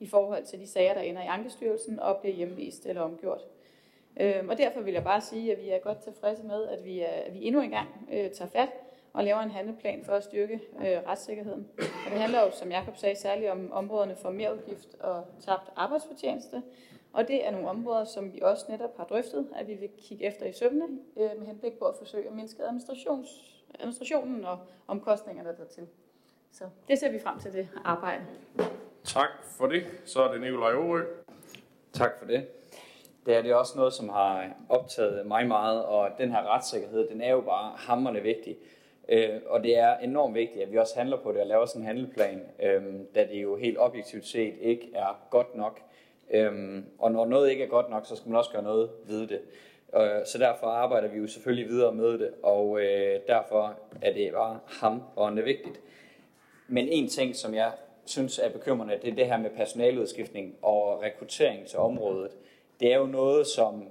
i 0.00 0.06
forhold 0.06 0.44
til 0.44 0.60
de 0.60 0.66
sager, 0.66 0.94
der 0.94 1.00
ender 1.00 1.22
i 1.22 1.26
Ankestyrelsen 1.26 2.00
og 2.00 2.16
bliver 2.16 2.36
hjemvist 2.36 2.86
eller 2.86 3.02
omgjort. 3.02 3.40
Øh, 4.20 4.48
og 4.48 4.58
derfor 4.58 4.80
vil 4.80 4.94
jeg 4.94 5.04
bare 5.04 5.20
sige, 5.20 5.52
at 5.52 5.62
vi 5.62 5.70
er 5.70 5.78
godt 5.78 5.98
tilfredse 5.98 6.42
med, 6.42 6.68
at 6.68 6.84
vi, 6.84 7.00
er, 7.00 7.06
at 7.26 7.34
vi 7.34 7.44
endnu 7.44 7.60
en 7.60 7.70
gang 7.70 7.88
øh, 8.12 8.30
tager 8.30 8.50
fat 8.50 8.68
og 9.12 9.24
laver 9.24 9.40
en 9.40 9.50
handleplan 9.50 10.04
for 10.04 10.12
at 10.12 10.24
styrke 10.24 10.60
øh, 10.78 11.08
retssikkerheden. 11.08 11.68
Og 11.78 12.10
det 12.10 12.20
handler 12.20 12.40
jo, 12.40 12.50
som 12.50 12.70
Jakob 12.70 12.96
sagde, 12.96 13.16
særligt 13.16 13.50
om 13.50 13.72
områderne 13.72 14.16
for 14.16 14.30
merudgift 14.30 14.94
og 15.00 15.24
tabt 15.40 15.70
arbejdsfortjeneste. 15.76 16.62
Og 17.12 17.28
det 17.28 17.46
er 17.46 17.50
nogle 17.50 17.68
områder, 17.68 18.04
som 18.04 18.32
vi 18.32 18.40
også 18.40 18.66
netop 18.68 18.96
har 18.96 19.04
drøftet, 19.04 19.46
at 19.56 19.68
vi 19.68 19.74
vil 19.74 19.88
kigge 19.98 20.24
efter 20.24 20.46
i 20.46 20.52
søvne 20.52 20.84
øh, 21.16 21.30
med 21.38 21.46
henblik 21.46 21.78
på 21.78 21.84
at 21.84 21.94
forsøge 21.98 22.28
at 22.28 22.34
mindske 22.34 22.62
administrations, 22.62 23.28
administrationen 23.74 24.44
og 24.44 24.58
omkostningerne 24.86 25.56
dertil. 25.58 25.86
Så 26.52 26.64
det 26.88 26.98
ser 26.98 27.12
vi 27.12 27.18
frem 27.18 27.38
til 27.38 27.52
det 27.52 27.68
arbejde. 27.84 28.26
Tak 29.04 29.30
for 29.44 29.66
det. 29.66 29.86
Så 30.04 30.22
er 30.22 30.32
det 30.32 30.40
Nikolaj 30.40 30.72
Aarø. 30.72 31.04
Tak 31.92 32.18
for 32.18 32.26
det. 32.26 32.46
Det 33.26 33.36
er 33.36 33.42
det 33.42 33.50
er 33.50 33.54
også 33.54 33.72
noget, 33.76 33.92
som 33.92 34.08
har 34.08 34.48
optaget 34.68 35.26
mig 35.26 35.46
meget, 35.46 35.84
og 35.84 36.08
den 36.18 36.30
her 36.30 36.54
retssikkerhed, 36.54 37.08
den 37.08 37.20
er 37.20 37.30
jo 37.30 37.40
bare 37.40 37.72
hammerne 37.76 38.20
vigtig. 38.20 38.56
Øh, 39.08 39.40
og 39.46 39.62
det 39.62 39.78
er 39.78 39.96
enormt 39.96 40.34
vigtigt, 40.34 40.62
at 40.62 40.72
vi 40.72 40.78
også 40.78 40.94
handler 40.96 41.16
på 41.16 41.32
det 41.32 41.40
og 41.40 41.46
laver 41.46 41.66
sådan 41.66 41.82
en 41.82 41.86
handleplan, 41.86 42.42
øh, 42.62 42.82
da 43.14 43.26
det 43.26 43.42
jo 43.42 43.56
helt 43.56 43.78
objektivt 43.78 44.26
set 44.26 44.54
ikke 44.60 44.90
er 44.94 45.26
godt 45.30 45.56
nok. 45.56 45.80
Øh, 46.30 46.82
og 46.98 47.12
når 47.12 47.26
noget 47.26 47.50
ikke 47.50 47.64
er 47.64 47.68
godt 47.68 47.90
nok, 47.90 48.06
så 48.06 48.16
skal 48.16 48.28
man 48.28 48.38
også 48.38 48.50
gøre 48.50 48.62
noget 48.62 48.90
ved 49.06 49.26
det. 49.26 49.40
Øh, 49.96 50.26
så 50.26 50.38
derfor 50.38 50.66
arbejder 50.66 51.08
vi 51.08 51.18
jo 51.18 51.26
selvfølgelig 51.26 51.68
videre 51.68 51.94
med 51.94 52.18
det, 52.18 52.30
og 52.42 52.80
øh, 52.80 53.20
derfor 53.26 53.74
er 54.02 54.12
det 54.12 54.32
bare 54.32 54.58
hamrende 54.66 55.42
vigtigt. 55.42 55.80
Men 56.68 56.88
en 56.88 57.08
ting, 57.08 57.36
som 57.36 57.54
jeg 57.54 57.72
synes 58.04 58.38
er 58.38 58.50
bekymrende, 58.50 58.98
det 59.02 59.10
er 59.10 59.14
det 59.14 59.26
her 59.26 59.38
med 59.38 59.50
personaludskiftning 59.50 60.54
og 60.62 61.02
rekruttering 61.02 61.66
til 61.66 61.78
området. 61.78 62.30
Det 62.80 62.92
er 62.92 62.98
jo 62.98 63.06
noget, 63.06 63.46
som 63.46 63.84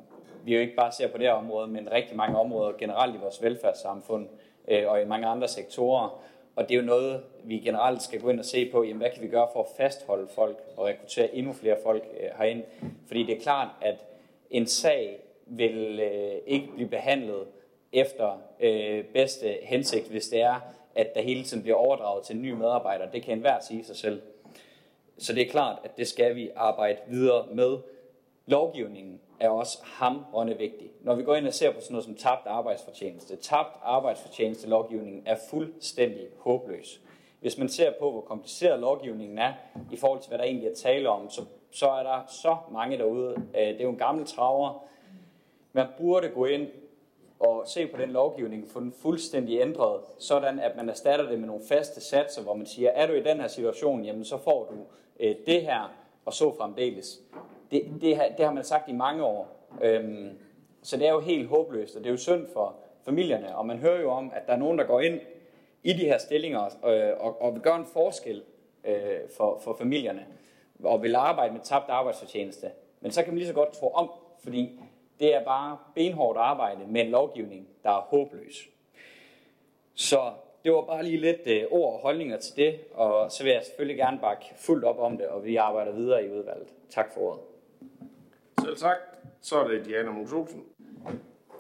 vi 0.43 0.53
jo 0.53 0.59
ikke 0.59 0.75
bare 0.75 0.91
ser 0.91 1.07
på 1.07 1.17
det 1.17 1.25
her 1.25 1.33
område, 1.33 1.67
men 1.67 1.91
rigtig 1.91 2.17
mange 2.17 2.39
områder 2.39 2.77
generelt 2.77 3.15
i 3.15 3.17
vores 3.17 3.43
velfærdssamfund 3.43 4.27
øh, 4.67 4.83
og 4.87 5.01
i 5.01 5.05
mange 5.05 5.27
andre 5.27 5.47
sektorer. 5.47 6.21
Og 6.55 6.69
det 6.69 6.75
er 6.75 6.79
jo 6.79 6.85
noget, 6.85 7.23
vi 7.43 7.59
generelt 7.59 8.01
skal 8.01 8.21
gå 8.21 8.29
ind 8.29 8.39
og 8.39 8.45
se 8.45 8.71
på, 8.71 8.83
jamen, 8.83 8.97
hvad 8.97 9.09
kan 9.09 9.23
vi 9.23 9.27
gøre 9.27 9.47
for 9.53 9.59
at 9.59 9.69
fastholde 9.77 10.27
folk 10.27 10.57
og 10.77 10.85
rekruttere 10.85 11.35
endnu 11.35 11.53
flere 11.53 11.77
folk 11.83 12.03
øh, 12.19 12.29
herind. 12.37 12.63
Fordi 13.07 13.23
det 13.23 13.37
er 13.37 13.41
klart, 13.41 13.67
at 13.81 13.95
en 14.49 14.67
sag 14.67 15.19
vil 15.45 15.99
øh, 15.99 16.35
ikke 16.47 16.67
blive 16.75 16.89
behandlet 16.89 17.47
efter 17.93 18.41
øh, 18.59 19.03
bedste 19.03 19.57
hensigt, 19.61 20.07
hvis 20.09 20.27
det 20.27 20.41
er, 20.41 20.59
at 20.95 21.15
der 21.15 21.21
hele 21.21 21.43
tiden 21.43 21.63
bliver 21.63 21.77
overdraget 21.77 22.25
til 22.25 22.35
en 22.35 22.41
ny 22.41 22.51
medarbejder. 22.51 23.11
Det 23.11 23.23
kan 23.23 23.33
enhver 23.33 23.59
sige 23.59 23.83
sig 23.83 23.95
selv. 23.95 24.21
Så 25.17 25.33
det 25.33 25.47
er 25.47 25.51
klart, 25.51 25.79
at 25.83 25.97
det 25.97 26.07
skal 26.07 26.35
vi 26.35 26.49
arbejde 26.55 26.97
videre 27.07 27.45
med. 27.51 27.77
Lovgivningen 28.45 29.21
er 29.39 29.49
også 29.49 29.77
hamrende 29.83 30.57
vigtig. 30.57 30.91
Når 31.01 31.15
vi 31.15 31.23
går 31.23 31.35
ind 31.35 31.47
og 31.47 31.53
ser 31.53 31.71
på 31.71 31.81
sådan 31.81 31.93
noget 31.93 32.05
som 32.05 32.15
tabt 32.15 32.47
arbejdsfortjeneste, 32.47 33.35
tabt 33.35 33.77
arbejdsfortjeneste 33.83 34.69
lovgivningen 34.69 35.23
er 35.25 35.35
fuldstændig 35.49 36.27
håbløs. 36.37 37.01
Hvis 37.41 37.57
man 37.57 37.69
ser 37.69 37.91
på, 37.99 38.11
hvor 38.11 38.21
kompliceret 38.21 38.79
lovgivningen 38.79 39.37
er 39.37 39.53
i 39.91 39.95
forhold 39.95 40.21
til, 40.21 40.29
hvad 40.29 40.37
der 40.37 40.43
egentlig 40.43 40.69
er 40.69 40.75
tale 40.75 41.09
om, 41.09 41.29
så, 41.29 41.41
så 41.71 41.89
er 41.89 42.03
der 42.03 42.21
så 42.27 42.57
mange 42.71 42.97
derude. 42.97 43.35
Øh, 43.37 43.67
det 43.67 43.79
er 43.79 43.83
jo 43.83 43.89
en 43.89 43.97
gammel 43.97 44.25
traver. 44.25 44.83
Man 45.73 45.87
burde 45.97 46.29
gå 46.29 46.45
ind 46.45 46.67
og 47.39 47.63
se 47.67 47.87
på 47.87 48.01
den 48.01 48.09
lovgivning, 48.09 48.67
få 48.69 48.79
den 48.79 48.93
fuldstændig 49.01 49.59
ændret, 49.59 50.01
sådan 50.19 50.59
at 50.59 50.75
man 50.75 50.89
erstatter 50.89 51.29
det 51.29 51.39
med 51.39 51.47
nogle 51.47 51.63
faste 51.67 52.01
satser, 52.01 52.41
hvor 52.41 52.53
man 52.53 52.65
siger, 52.65 52.89
er 52.89 53.07
du 53.07 53.13
i 53.13 53.23
den 53.23 53.39
her 53.39 53.47
situation, 53.47 54.05
jamen 54.05 54.25
så 54.25 54.37
får 54.37 54.65
du 54.71 54.75
øh, 55.19 55.35
det 55.45 55.61
her, 55.61 55.91
og 56.25 56.33
så 56.33 56.55
fremdeles. 56.57 57.21
Det, 57.75 58.01
det, 58.01 58.15
har, 58.15 58.27
det 58.38 58.46
har 58.46 58.53
man 58.53 58.63
sagt 58.63 58.89
i 58.89 58.94
mange 58.94 59.24
år. 59.24 59.70
Øhm, 59.82 60.29
så 60.82 60.98
det 60.98 61.08
er 61.08 61.12
jo 61.12 61.20
helt 61.20 61.48
håbløst, 61.48 61.96
og 61.96 62.03
det 62.03 62.08
er 62.08 62.12
jo 62.12 62.17
synd 62.17 62.48
for 62.53 62.75
familierne. 63.05 63.58
Og 63.58 63.65
man 63.65 63.77
hører 63.77 64.01
jo 64.01 64.12
om, 64.12 64.32
at 64.36 64.48
der 64.48 64.53
er 64.53 64.58
nogen, 64.58 64.77
der 64.77 64.86
går 64.86 65.01
ind 65.01 65.20
i 65.84 65.94
de 65.94 66.05
her 66.05 66.17
stillinger 66.17 66.65
øh, 66.86 67.25
og, 67.25 67.41
og 67.41 67.53
vil 67.53 67.62
gøre 67.62 67.75
en 67.75 67.86
forskel 67.94 68.44
øh, 68.84 69.20
for, 69.38 69.60
for 69.63 69.75
familierne, 69.79 70.25
og 70.84 71.03
vil 71.03 71.15
arbejde 71.15 71.53
med 71.53 71.62
tabt 71.62 71.89
arbejdsfortjeneste. 71.89 72.72
Men 73.01 73.12
så 73.12 73.24
kan 73.24 73.34
man 73.34 73.38
lige 73.38 73.48
så 73.48 73.53
godt 73.53 73.74
tro 73.74 73.91
om, 73.91 74.12
fordi 74.44 74.79
det 75.20 75.36
er 75.36 75.44
bare 75.44 75.77
benhårdt 75.96 76.38
arbejde 76.38 76.79
med 76.88 77.01
en 77.01 77.10
lovgivning, 77.10 77.67
der 77.84 77.89
er 77.89 78.01
håbløs. 78.01 78.67
Så 79.94 80.32
det 80.63 80.74
var 80.74 80.82
bare 80.82 81.03
lige 81.03 81.17
lidt 81.17 81.48
øh, 81.48 81.63
ord 81.72 81.94
og 81.94 82.00
holdninger 82.00 82.38
til 82.38 82.55
det, 82.55 82.79
og 82.94 83.32
så 83.32 83.44
vil 83.44 83.51
jeg 83.51 83.63
selvfølgelig 83.63 83.98
gerne 83.98 84.20
bakke 84.20 84.46
fuldt 84.55 84.86
op 84.86 85.00
om 85.00 85.17
det, 85.17 85.27
og 85.27 85.46
vi 85.46 85.55
arbejder 85.55 85.91
videre 85.91 86.25
i 86.25 86.29
udvalget. 86.29 86.67
Tak 86.89 87.13
for 87.13 87.22
ordet. 87.22 87.54
Selv 88.65 88.77
tak. 88.77 88.98
Så 89.41 89.55
er 89.55 89.67
det 89.67 89.86
Diana 89.86 90.10
Olsen. 90.10 90.63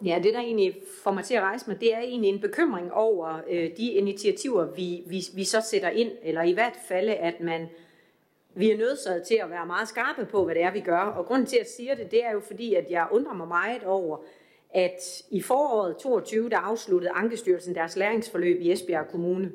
Ja, 0.05 0.19
det 0.23 0.33
der 0.33 0.39
egentlig 0.39 0.75
får 1.03 1.11
mig 1.11 1.23
til 1.23 1.33
at 1.33 1.41
rejse 1.41 1.69
mig, 1.69 1.81
det 1.81 1.93
er 1.93 1.99
egentlig 1.99 2.29
en 2.29 2.41
bekymring 2.41 2.93
over 2.93 3.39
øh, 3.49 3.77
de 3.77 3.91
initiativer, 3.91 4.65
vi, 4.65 5.03
vi, 5.07 5.21
vi 5.35 5.43
så 5.43 5.61
sætter 5.61 5.89
ind, 5.89 6.11
eller 6.23 6.41
i 6.41 6.51
hvert 6.51 6.77
fald, 6.87 7.09
at 7.09 7.39
man 7.39 7.67
vi 8.55 8.71
er 8.71 8.77
nødsaget 8.77 9.23
til 9.23 9.35
at 9.43 9.49
være 9.49 9.65
meget 9.65 9.87
skarpe 9.87 10.25
på, 10.25 10.45
hvad 10.45 10.55
det 10.55 10.63
er, 10.63 10.71
vi 10.71 10.79
gør. 10.79 10.99
Og 10.99 11.25
grunden 11.25 11.45
til, 11.45 11.55
at 11.55 11.59
jeg 11.59 11.67
siger 11.67 11.95
det, 11.95 12.11
det 12.11 12.25
er 12.25 12.31
jo 12.31 12.39
fordi, 12.39 12.73
at 12.73 12.85
jeg 12.89 13.07
undrer 13.11 13.33
mig 13.33 13.47
meget 13.47 13.83
over, 13.83 14.17
at 14.73 15.23
i 15.29 15.41
foråret 15.41 15.97
22, 15.97 16.49
der 16.49 16.57
afsluttede 16.57 17.11
Ankestyrelsen 17.11 17.75
deres 17.75 17.95
læringsforløb 17.95 18.61
i 18.61 18.71
Esbjerg 18.71 19.07
Kommune. 19.07 19.51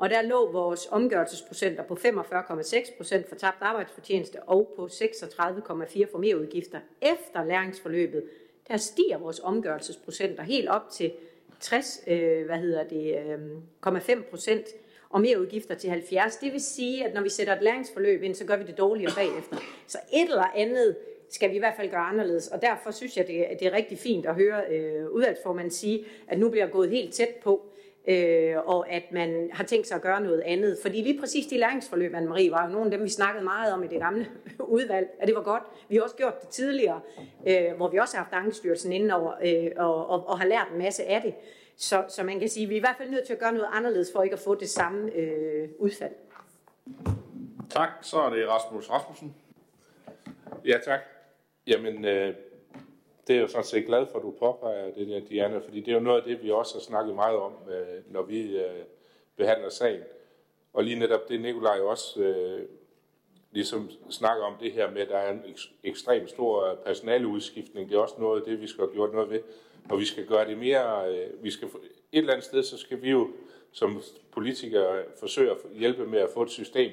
Og 0.00 0.10
der 0.10 0.22
lå 0.22 0.52
vores 0.52 0.88
omgørelsesprocenter 0.90 1.82
på 1.82 1.94
45,6 1.94 2.96
procent 2.96 3.28
for 3.28 3.34
tabt 3.34 3.56
arbejdsfortjeneste 3.60 4.42
og 4.42 4.72
på 4.76 4.86
36,4 4.86 6.10
for 6.10 6.18
merudgifter. 6.18 6.80
Efter 7.02 7.44
læringsforløbet, 7.44 8.24
der 8.68 8.76
stiger 8.76 9.18
vores 9.18 9.40
omgørelsesprocenter 9.40 10.42
helt 10.42 10.68
op 10.68 10.90
til 10.90 11.12
60, 11.60 12.00
øh, 12.06 12.46
hvad 12.46 12.58
hedder 12.58 12.84
det, 12.84 13.18
øh, 13.18 13.38
0,5 13.86 14.22
procent 14.30 14.66
og 15.10 15.20
mere 15.20 15.40
udgifter 15.40 15.74
til 15.74 15.90
70. 15.90 16.36
Det 16.36 16.52
vil 16.52 16.60
sige, 16.60 17.06
at 17.06 17.14
når 17.14 17.22
vi 17.22 17.28
sætter 17.28 17.56
et 17.56 17.62
læringsforløb 17.62 18.22
ind, 18.22 18.34
så 18.34 18.44
gør 18.44 18.56
vi 18.56 18.64
det 18.64 18.78
dårligere 18.78 19.12
bagefter. 19.16 19.56
Så 19.86 19.98
et 20.12 20.28
eller 20.28 20.56
andet 20.56 20.96
skal 21.30 21.50
vi 21.50 21.56
i 21.56 21.58
hvert 21.58 21.76
fald 21.76 21.90
gøre 21.90 22.00
anderledes. 22.00 22.48
Og 22.48 22.62
derfor 22.62 22.90
synes 22.90 23.16
jeg, 23.16 23.26
det 23.26 23.52
er, 23.52 23.56
det 23.56 23.66
er 23.66 23.72
rigtig 23.72 23.98
fint 23.98 24.26
at 24.26 24.34
høre 24.34 24.62
øh, 24.70 25.10
udvalgsformanden 25.10 25.70
sige, 25.70 26.04
at 26.28 26.38
nu 26.38 26.50
bliver 26.50 26.66
gået 26.66 26.90
helt 26.90 27.14
tæt 27.14 27.34
på, 27.42 27.69
øh, 28.08 28.56
og 28.64 28.90
at 28.90 29.02
man 29.12 29.50
har 29.52 29.64
tænkt 29.64 29.86
sig 29.86 29.94
at 29.94 30.02
gøre 30.02 30.20
noget 30.20 30.40
andet. 30.40 30.78
Fordi 30.82 31.02
lige 31.02 31.20
præcis 31.20 31.46
de 31.46 31.58
læringsforløb, 31.58 32.14
Anne-Marie, 32.14 32.50
var 32.50 32.66
jo 32.66 32.72
nogle 32.72 32.84
af 32.84 32.90
dem, 32.90 33.04
vi 33.04 33.08
snakkede 33.08 33.44
meget 33.44 33.72
om 33.72 33.84
i 33.84 33.86
det 33.86 34.00
gamle 34.00 34.26
udvalg, 34.76 35.08
at 35.18 35.28
det 35.28 35.36
var 35.36 35.42
godt. 35.42 35.62
Vi 35.88 35.96
har 35.96 36.02
også 36.02 36.16
gjort 36.16 36.40
det 36.40 36.48
tidligere, 36.48 37.00
øh, 37.46 37.76
hvor 37.76 37.88
vi 37.88 37.98
også 37.98 38.16
har 38.16 38.24
haft 38.24 38.34
Ankestyrelsen 38.34 38.92
inden 38.92 39.10
over, 39.10 39.32
øh, 39.42 39.70
og, 39.76 40.06
og, 40.06 40.28
og 40.28 40.38
har 40.38 40.46
lært 40.46 40.66
en 40.72 40.78
masse 40.78 41.04
af 41.04 41.22
det. 41.22 41.34
Så, 41.76 42.04
så 42.08 42.22
man 42.22 42.40
kan 42.40 42.48
sige, 42.48 42.64
at 42.64 42.70
vi 42.70 42.74
er 42.74 42.78
i 42.78 42.80
hvert 42.80 42.96
fald 42.98 43.10
nødt 43.10 43.26
til 43.26 43.32
at 43.32 43.38
gøre 43.38 43.52
noget 43.52 43.68
anderledes, 43.72 44.12
for 44.12 44.22
ikke 44.22 44.34
at 44.34 44.40
få 44.40 44.54
det 44.54 44.68
samme 44.68 45.12
øh, 45.12 45.68
udfald. 45.78 46.12
Tak. 47.70 47.88
Så 48.02 48.20
er 48.20 48.30
det 48.30 48.48
Rasmus 48.48 48.90
Rasmussen. 48.90 49.34
Ja, 50.64 50.78
tak. 50.84 51.00
Jamen, 51.66 52.04
øh, 52.04 52.34
det 53.30 53.36
er 53.36 53.40
jeg 53.40 53.48
jo 53.48 53.52
sådan 53.52 53.64
set 53.64 53.86
glad 53.86 54.06
for, 54.06 54.18
at 54.18 54.22
du 54.22 54.30
påpeger 54.38 54.90
det 54.90 55.08
der, 55.08 55.20
Diana, 55.20 55.58
fordi 55.58 55.80
det 55.80 55.88
er 55.88 55.94
jo 55.94 56.00
noget 56.00 56.20
af 56.20 56.24
det, 56.24 56.42
vi 56.42 56.50
også 56.50 56.74
har 56.74 56.80
snakket 56.80 57.14
meget 57.14 57.36
om, 57.36 57.52
øh, 57.70 58.12
når 58.12 58.22
vi 58.22 58.56
øh, 58.56 58.84
behandler 59.36 59.68
sagen. 59.68 60.00
Og 60.72 60.84
lige 60.84 60.98
netop 60.98 61.28
det, 61.28 61.40
Nikolaj 61.40 61.80
også 61.80 62.20
øh, 62.20 62.68
ligesom 63.50 63.90
snakker 64.10 64.44
om 64.44 64.54
det 64.60 64.72
her 64.72 64.90
med, 64.90 65.02
at 65.02 65.08
der 65.08 65.16
er 65.16 65.32
en 65.32 65.42
ekstremt 65.84 66.30
stor 66.30 66.70
øh, 66.70 66.76
personaleudskiftning. 66.76 67.88
Det 67.88 67.96
er 67.96 68.00
også 68.00 68.14
noget 68.18 68.40
af 68.40 68.46
det, 68.46 68.60
vi 68.60 68.66
skal 68.66 68.84
have 68.84 68.92
gjort 68.92 69.12
noget 69.12 69.30
ved. 69.30 69.40
Og 69.90 69.98
vi 69.98 70.04
skal 70.04 70.26
gøre 70.26 70.48
det 70.48 70.58
mere... 70.58 71.14
Øh, 71.14 71.44
vi 71.44 71.50
skal, 71.50 71.68
et 71.68 71.72
eller 72.12 72.32
andet 72.32 72.44
sted, 72.44 72.62
så 72.62 72.78
skal 72.78 73.02
vi 73.02 73.10
jo 73.10 73.30
som 73.72 74.02
politikere 74.32 75.02
forsøge 75.18 75.50
at 75.50 75.56
hjælpe 75.72 76.06
med 76.06 76.18
at 76.18 76.30
få 76.34 76.42
et 76.42 76.50
system, 76.50 76.92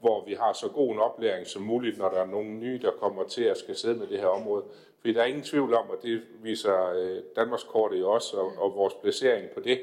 hvor 0.00 0.24
vi 0.24 0.34
har 0.34 0.52
så 0.52 0.68
god 0.68 0.92
en 0.92 0.98
oplæring 0.98 1.46
som 1.46 1.62
muligt, 1.62 1.98
når 1.98 2.08
der 2.08 2.20
er 2.20 2.26
nogen 2.26 2.60
nye, 2.60 2.78
der 2.82 2.90
kommer 2.90 3.24
til 3.24 3.44
at 3.44 3.56
skal 3.56 3.76
sidde 3.76 3.98
med 3.98 4.06
det 4.06 4.20
her 4.20 4.26
område. 4.26 4.64
Fordi 5.06 5.14
der 5.14 5.22
er 5.22 5.26
ingen 5.26 5.42
tvivl 5.42 5.74
om, 5.74 5.90
og 5.90 5.96
det 6.02 6.22
viser 6.42 6.92
øh, 6.94 7.22
Danmarkskortet 7.36 8.00
jo 8.00 8.10
også, 8.10 8.36
og, 8.36 8.52
og 8.58 8.74
vores 8.74 8.94
placering 8.94 9.50
på 9.50 9.60
det, 9.60 9.80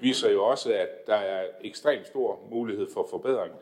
viser 0.00 0.30
jo 0.30 0.44
også, 0.44 0.72
at 0.72 1.06
der 1.06 1.14
er 1.14 1.46
ekstremt 1.60 2.06
stor 2.06 2.40
mulighed 2.50 2.86
for 2.94 3.06
forbedring. 3.10 3.52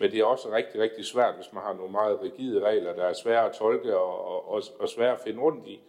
Men 0.00 0.10
det 0.10 0.20
er 0.20 0.24
også 0.24 0.52
rigtig, 0.52 0.80
rigtig 0.80 1.04
svært, 1.04 1.34
hvis 1.34 1.52
man 1.52 1.62
har 1.62 1.72
nogle 1.72 1.92
meget 1.92 2.22
rigide 2.22 2.60
regler, 2.60 2.94
der 2.94 3.04
er 3.04 3.12
svære 3.12 3.48
at 3.48 3.52
tolke 3.52 3.96
og, 3.96 4.48
og, 4.48 4.62
og 4.78 4.88
svære 4.88 5.12
at 5.12 5.20
finde 5.20 5.40
rundt 5.40 5.66
i. 5.66 5.80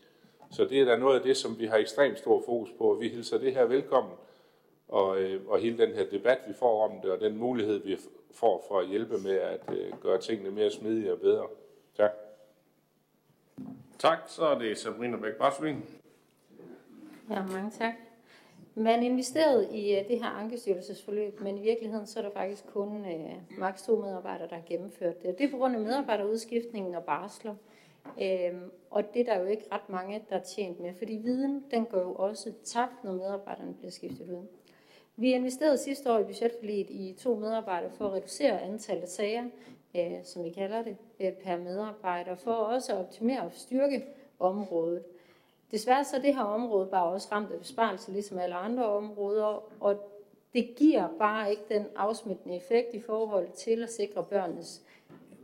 Så 0.52 0.66
det 0.66 0.82
er 0.82 0.86
da 0.86 0.98
noget 0.98 1.16
af 1.16 1.24
det, 1.24 1.38
som 1.38 1.60
vi 1.60 1.66
har 1.66 1.78
ekstremt 1.78 2.18
stor 2.20 2.42
fokus 2.46 2.70
på, 2.78 2.84
og 2.84 3.02
vi 3.02 3.08
hilser 3.08 3.38
det 3.38 3.54
her 3.54 3.66
velkommen. 3.66 4.14
Og, 4.88 5.22
øh, 5.22 5.42
og 5.48 5.60
hele 5.60 5.78
den 5.78 5.94
her 5.94 6.06
debat, 6.06 6.40
vi 6.48 6.54
får 6.54 6.86
om 6.90 7.02
det, 7.02 7.12
og 7.12 7.20
den 7.20 7.38
mulighed, 7.38 7.84
vi 7.84 7.98
får 8.32 8.66
for 8.68 8.80
at 8.80 8.88
hjælpe 8.88 9.18
med 9.18 9.36
at 9.36 9.62
øh, 9.72 9.92
gøre 10.02 10.22
tingene 10.22 10.52
mere 10.52 10.72
smidige 10.72 11.14
og 11.14 11.20
bedre. 11.20 11.48
Tak. 11.98 12.12
Tak. 14.04 14.20
Så 14.28 14.46
er 14.46 14.60
det 14.60 14.78
Sabrina 14.78 15.18
Bæk 15.18 15.34
-Barsvin. 15.34 15.76
Ja, 17.30 17.46
mange 17.46 17.72
tak. 17.72 17.94
Man 18.76 19.04
investerede 19.04 19.78
i 19.78 20.00
uh, 20.00 20.08
det 20.08 20.20
her 20.20 20.30
ankestyrelsesforløb, 20.30 21.42
men 21.42 21.58
i 21.58 21.62
virkeligheden 21.62 22.08
så 22.08 22.20
er 22.20 22.24
der 22.24 22.32
faktisk 22.32 22.66
kun 22.74 22.88
uh, 22.88 23.60
maks 23.60 23.84
to 23.84 23.96
medarbejdere, 23.96 24.48
der 24.48 24.56
har 24.56 24.64
gennemført 24.68 25.24
det. 25.24 25.38
Det 25.38 25.46
er 25.46 25.52
på 25.52 25.58
grund 25.58 25.76
af 25.76 25.82
medarbejderudskiftningen 25.82 26.96
og 26.96 27.04
barsler. 27.04 27.56
Øhm, 28.22 28.72
og 28.92 29.14
det 29.14 29.20
er 29.20 29.34
der 29.34 29.40
jo 29.40 29.46
ikke 29.46 29.66
ret 29.72 29.90
mange, 29.90 30.26
der 30.30 30.36
er 30.36 30.44
tjent 30.44 30.80
med, 30.80 30.94
fordi 30.98 31.14
viden 31.14 31.64
den 31.72 31.86
går 31.86 32.00
jo 32.00 32.14
også 32.14 32.54
tabt, 32.64 33.04
når 33.04 33.14
medarbejderne 33.14 33.74
bliver 33.74 33.92
skiftet 33.92 34.30
ud. 34.30 34.48
Vi 35.16 35.34
investerede 35.34 35.78
sidste 35.78 36.12
år 36.12 36.20
i 36.20 36.24
budgetforliget 36.24 36.90
i 36.90 37.16
to 37.20 37.36
medarbejdere 37.36 37.92
for 37.92 38.06
at 38.08 38.14
reducere 38.14 38.62
antallet 38.62 39.04
af 39.04 39.10
sager, 39.10 39.44
øh, 39.96 40.24
som 40.24 40.44
vi 40.44 40.50
kalder 40.50 40.84
det, 40.84 40.98
øh, 41.20 41.32
per 41.32 41.58
medarbejder, 41.58 42.36
for 42.36 42.52
også 42.52 42.94
at 42.94 43.00
optimere 43.00 43.42
og 43.42 43.52
styrke 43.54 44.06
området. 44.40 45.04
Desværre 45.72 46.04
så 46.04 46.16
er 46.16 46.22
det 46.22 46.36
her 46.36 46.44
område 46.44 46.88
bare 46.88 47.06
også 47.06 47.28
ramt 47.32 47.52
af 47.52 47.60
besparelser, 47.60 48.12
ligesom 48.12 48.38
alle 48.38 48.56
andre 48.56 48.86
områder, 48.86 49.64
og 49.80 49.96
det 50.54 50.76
giver 50.76 51.08
bare 51.20 51.52
ikke 51.52 51.64
den 51.70 51.86
afsmittende 51.96 52.56
effekt 52.56 52.94
i 52.94 53.02
forhold 53.02 53.52
til 53.52 53.84
at 53.84 53.94
sikre 53.94 54.24
børnenes 54.24 54.82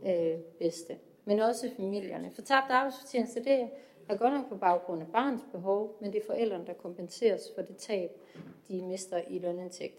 øh, 0.06 0.38
bedste, 0.58 0.96
men 1.24 1.40
også 1.40 1.70
familierne. 1.76 2.30
For 2.34 2.42
tabt 2.42 2.70
arbejdsfortjeneste, 2.70 3.44
det 3.44 3.68
er 4.08 4.16
godt 4.16 4.32
nok 4.32 4.48
på 4.48 4.56
baggrund 4.56 5.02
af 5.02 5.08
barns 5.08 5.42
behov, 5.52 5.96
men 6.00 6.12
det 6.12 6.20
er 6.20 6.26
forældrene, 6.26 6.66
der 6.66 6.72
kompenseres 6.72 7.42
for 7.54 7.62
det 7.62 7.76
tab, 7.76 8.10
de 8.68 8.82
mister 8.82 9.20
i 9.28 9.38
lønindtægt. 9.38 9.94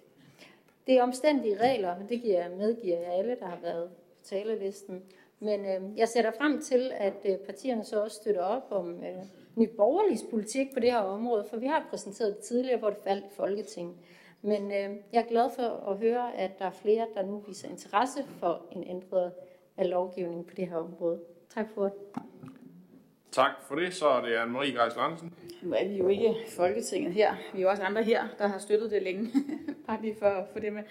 Det 0.88 0.98
er 0.98 1.04
omstændige 1.04 1.58
regler, 1.58 1.96
og 1.96 2.10
det 2.10 2.22
giver, 2.22 2.50
medgiver 2.50 3.00
jeg 3.00 3.14
alle, 3.14 3.38
der 3.40 3.46
har 3.46 3.60
været 3.62 3.90
talerlisten. 4.24 5.04
Men 5.40 5.66
øh, 5.66 5.98
jeg 5.98 6.08
sætter 6.08 6.32
frem 6.38 6.62
til, 6.62 6.92
at 6.98 7.26
øh, 7.26 7.38
partierne 7.38 7.86
så 7.86 8.04
også 8.04 8.18
støtter 8.18 8.42
op 8.42 8.68
om 8.70 9.04
øh, 9.04 9.24
ny 9.56 9.70
borgerlig 9.78 10.18
politik 10.30 10.68
på 10.74 10.80
det 10.80 10.92
her 10.92 11.00
område, 11.00 11.46
for 11.50 11.58
vi 11.58 11.66
har 11.66 11.88
præsenteret 11.90 12.36
det 12.36 12.44
tidligere, 12.44 12.80
hvor 12.80 12.90
det 12.90 13.00
faldt 13.04 13.26
i 13.26 13.36
Folketinget. 13.36 13.96
Men 14.42 14.72
øh, 14.72 14.90
jeg 15.14 15.22
er 15.22 15.28
glad 15.30 15.50
for 15.56 15.92
at 15.92 15.98
høre, 15.98 16.38
at 16.38 16.60
der 16.60 16.66
er 16.66 16.72
flere, 16.72 17.08
der 17.16 17.26
nu 17.26 17.44
viser 17.48 17.70
interesse 17.70 18.24
for 18.40 18.66
en 18.72 18.84
ændret 18.84 19.32
af 19.78 19.90
lovgivningen 19.90 20.46
på 20.46 20.56
det 20.56 20.68
her 20.68 20.78
område. 20.78 21.20
Tak 21.50 21.66
for 21.74 21.84
det. 21.84 21.94
Tak 23.32 23.52
for 23.68 23.76
det. 23.76 23.94
Så 23.94 24.08
er 24.08 24.22
det 24.22 24.36
Anne-Marie 24.36 24.82
Geis 24.82 24.94
Andersen. 24.98 25.34
Nu 25.62 25.74
er 25.74 25.88
vi 25.88 25.98
jo 25.98 26.08
ikke 26.08 26.36
Folketinget 26.50 27.14
her. 27.14 27.36
Vi 27.54 27.60
er 27.60 27.62
jo 27.62 27.70
også 27.70 27.84
andre 27.84 28.04
her, 28.04 28.28
der 28.38 28.48
har 28.48 28.60
støttet 28.60 28.92
det 28.92 29.04
længe. 29.04 29.32
bare 29.88 30.02
lige 30.02 30.16
for 30.20 30.26
at 30.26 30.48
få 30.54 30.60
det 30.60 30.74
med. 30.74 30.84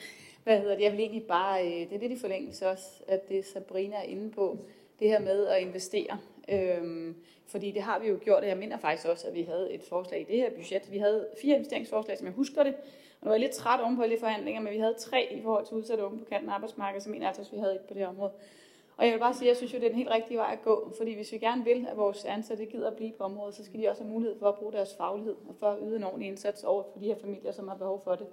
Hvad 0.45 0.59
hedder 0.59 0.75
det? 0.75 0.83
Jeg 0.83 0.93
vil 0.93 1.01
egentlig 1.01 1.27
bare, 1.27 1.67
øh, 1.67 1.91
det 1.91 1.93
er 1.93 1.99
lidt 1.99 2.13
i 2.13 2.19
forlængelse 2.19 2.69
også, 2.69 2.87
at 3.09 3.29
det 3.29 3.45
Sabrina 3.45 3.97
er 3.97 4.03
inde 4.03 4.31
på, 4.31 4.59
det 5.01 5.09
her 5.09 5.21
med 5.21 5.47
at 5.47 5.63
investere. 5.63 6.19
Øhm, 6.49 7.17
fordi 7.47 7.71
det 7.71 7.83
har 7.83 7.99
vi 7.99 8.09
jo 8.09 8.19
gjort, 8.25 8.43
og 8.43 8.49
jeg 8.49 8.57
minder 8.57 8.77
faktisk 8.77 9.09
også, 9.09 9.29
at 9.29 9.35
vi 9.35 9.43
havde 9.43 9.73
et 9.73 9.83
forslag 9.83 10.21
i 10.21 10.25
det 10.25 10.37
her 10.37 10.51
budget. 10.51 10.93
Vi 10.93 10.99
havde 10.99 11.27
fire 11.43 11.57
investeringsforslag, 11.57 12.19
som 12.19 12.27
jeg 12.27 12.35
husker 12.35 12.63
det. 12.63 12.75
Og 13.21 13.27
nu 13.27 13.29
er 13.31 13.35
jeg 13.35 13.41
lidt 13.41 13.53
træt 13.53 13.81
oven 13.81 13.97
på 13.97 14.03
alle 14.03 14.15
de 14.15 14.21
forhandlinger, 14.21 14.61
men 14.61 14.73
vi 14.73 14.79
havde 14.79 14.95
tre 14.99 15.33
i 15.33 15.43
forhold 15.43 15.67
til 15.67 15.77
udsatte 15.77 16.05
unge 16.05 16.19
på 16.19 16.25
kanten 16.25 16.51
af 16.51 16.55
arbejdsmarkedet, 16.55 17.03
som 17.03 17.13
mener 17.13 17.29
altså 17.29 17.53
vi 17.53 17.59
havde 17.59 17.75
et 17.75 17.81
på 17.81 17.95
det 17.95 18.03
her 18.03 18.09
område. 18.09 18.33
Og 18.97 19.07
jeg 19.07 19.13
vil 19.13 19.19
bare 19.19 19.35
sige, 19.35 19.45
at 19.45 19.49
jeg 19.49 19.57
synes 19.57 19.75
jo, 19.75 19.79
det 19.79 19.85
er 19.85 19.89
den 19.89 19.99
helt 19.99 20.11
rigtige 20.11 20.39
vej 20.39 20.53
at 20.53 20.63
gå, 20.63 20.93
fordi 20.97 21.15
hvis 21.15 21.33
vi 21.33 21.39
gerne 21.39 21.65
vil, 21.65 21.87
at 21.91 21.97
vores 21.97 22.25
ansatte 22.25 22.67
gider 22.67 22.91
at 22.91 22.97
blive 22.97 23.13
på 23.13 23.25
området, 23.25 23.55
så 23.55 23.65
skal 23.65 23.81
de 23.81 23.89
også 23.89 24.03
have 24.03 24.13
mulighed 24.13 24.39
for 24.39 24.49
at 24.49 24.55
bruge 24.55 24.73
deres 24.73 24.95
faglighed 24.97 25.35
og 25.49 25.55
for 25.59 25.67
at 25.67 25.79
yde 25.83 25.97
en 25.97 26.05
ordentlig 26.05 26.29
indsats 26.29 26.65
over 26.65 26.83
for 26.93 26.99
de 26.99 27.07
her 27.07 27.17
familier, 27.21 27.53
som 27.53 27.69
har 27.69 27.77
behov 27.77 28.01
for 28.05 28.15
det. 28.15 28.27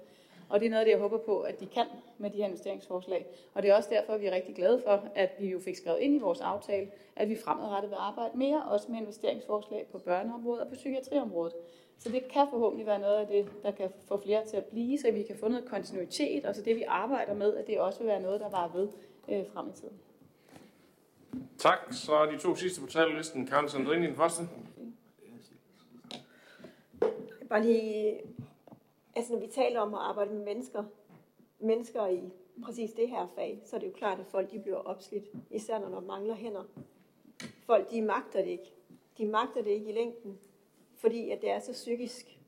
Og 0.48 0.60
det 0.60 0.66
er 0.66 0.70
noget 0.70 0.80
af 0.80 0.84
det, 0.86 0.92
jeg 0.92 1.00
håber 1.00 1.18
på, 1.18 1.40
at 1.40 1.60
de 1.60 1.66
kan 1.66 1.86
med 2.18 2.30
de 2.30 2.36
her 2.36 2.44
investeringsforslag. 2.44 3.26
Og 3.54 3.62
det 3.62 3.70
er 3.70 3.74
også 3.74 3.88
derfor, 3.92 4.12
at 4.12 4.20
vi 4.20 4.26
er 4.26 4.32
rigtig 4.32 4.54
glade 4.54 4.82
for, 4.84 5.08
at 5.14 5.30
vi 5.40 5.50
jo 5.50 5.60
fik 5.60 5.76
skrevet 5.76 5.98
ind 5.98 6.14
i 6.14 6.18
vores 6.18 6.40
aftale, 6.40 6.90
at 7.16 7.28
vi 7.28 7.36
fremadrettet 7.44 7.90
vil 7.90 7.96
arbejde 8.00 8.38
mere, 8.38 8.62
også 8.62 8.86
med 8.92 8.98
investeringsforslag 8.98 9.86
på 9.92 9.98
børneområdet 9.98 10.62
og 10.62 10.68
på 10.68 10.74
psykiatriområdet. 10.74 11.52
Så 11.98 12.08
det 12.12 12.28
kan 12.28 12.46
forhåbentlig 12.50 12.86
være 12.86 12.98
noget 12.98 13.16
af 13.16 13.26
det, 13.26 13.46
der 13.62 13.70
kan 13.70 13.90
få 14.08 14.20
flere 14.22 14.44
til 14.46 14.56
at 14.56 14.64
blive, 14.64 14.98
så 14.98 15.10
vi 15.10 15.22
kan 15.22 15.36
få 15.40 15.48
noget 15.48 15.64
kontinuitet, 15.64 16.44
og 16.44 16.54
så 16.54 16.62
det 16.62 16.76
vi 16.76 16.82
arbejder 16.88 17.34
med, 17.34 17.56
at 17.56 17.66
det 17.66 17.80
også 17.80 17.98
vil 17.98 18.08
være 18.08 18.22
noget, 18.22 18.40
der 18.40 18.50
var 18.50 18.70
ved 18.74 18.88
øh, 19.28 19.44
frem 19.52 19.68
i 19.68 19.72
tiden. 19.72 19.98
Tak. 21.58 21.78
Så 21.90 22.14
er 22.14 22.30
de 22.30 22.38
to 22.38 22.54
sidste 22.54 22.80
på 22.80 22.86
talerlisten. 22.86 23.46
Karen 23.46 23.68
Sandrini, 23.68 24.06
den 24.06 24.16
første. 24.16 24.42
Bare 27.48 27.62
lige, 27.62 28.20
altså 29.18 29.32
når 29.32 29.40
vi 29.40 29.46
taler 29.46 29.80
om 29.80 29.94
at 29.94 30.00
arbejde 30.00 30.34
med 30.34 30.44
mennesker, 30.44 30.84
mennesker 31.58 32.06
i 32.06 32.20
præcis 32.64 32.92
det 32.92 33.08
her 33.08 33.26
fag, 33.34 33.60
så 33.64 33.76
er 33.76 33.80
det 33.80 33.86
jo 33.86 33.92
klart, 33.92 34.20
at 34.20 34.26
folk 34.26 34.50
de 34.50 34.58
bliver 34.58 34.76
opslidt, 34.76 35.24
især 35.50 35.78
når 35.78 35.88
der 35.88 36.00
mangler 36.00 36.34
hænder. 36.34 36.64
Folk, 37.66 37.90
de 37.90 38.02
magter 38.02 38.42
det 38.42 38.50
ikke. 38.50 38.74
De 39.18 39.26
magter 39.26 39.62
det 39.62 39.70
ikke 39.70 39.90
i 39.90 39.92
længden, 39.92 40.38
fordi 40.94 41.30
at 41.30 41.40
det 41.42 41.50
er 41.50 41.58
så 41.58 41.72
psykisk. 41.72 42.38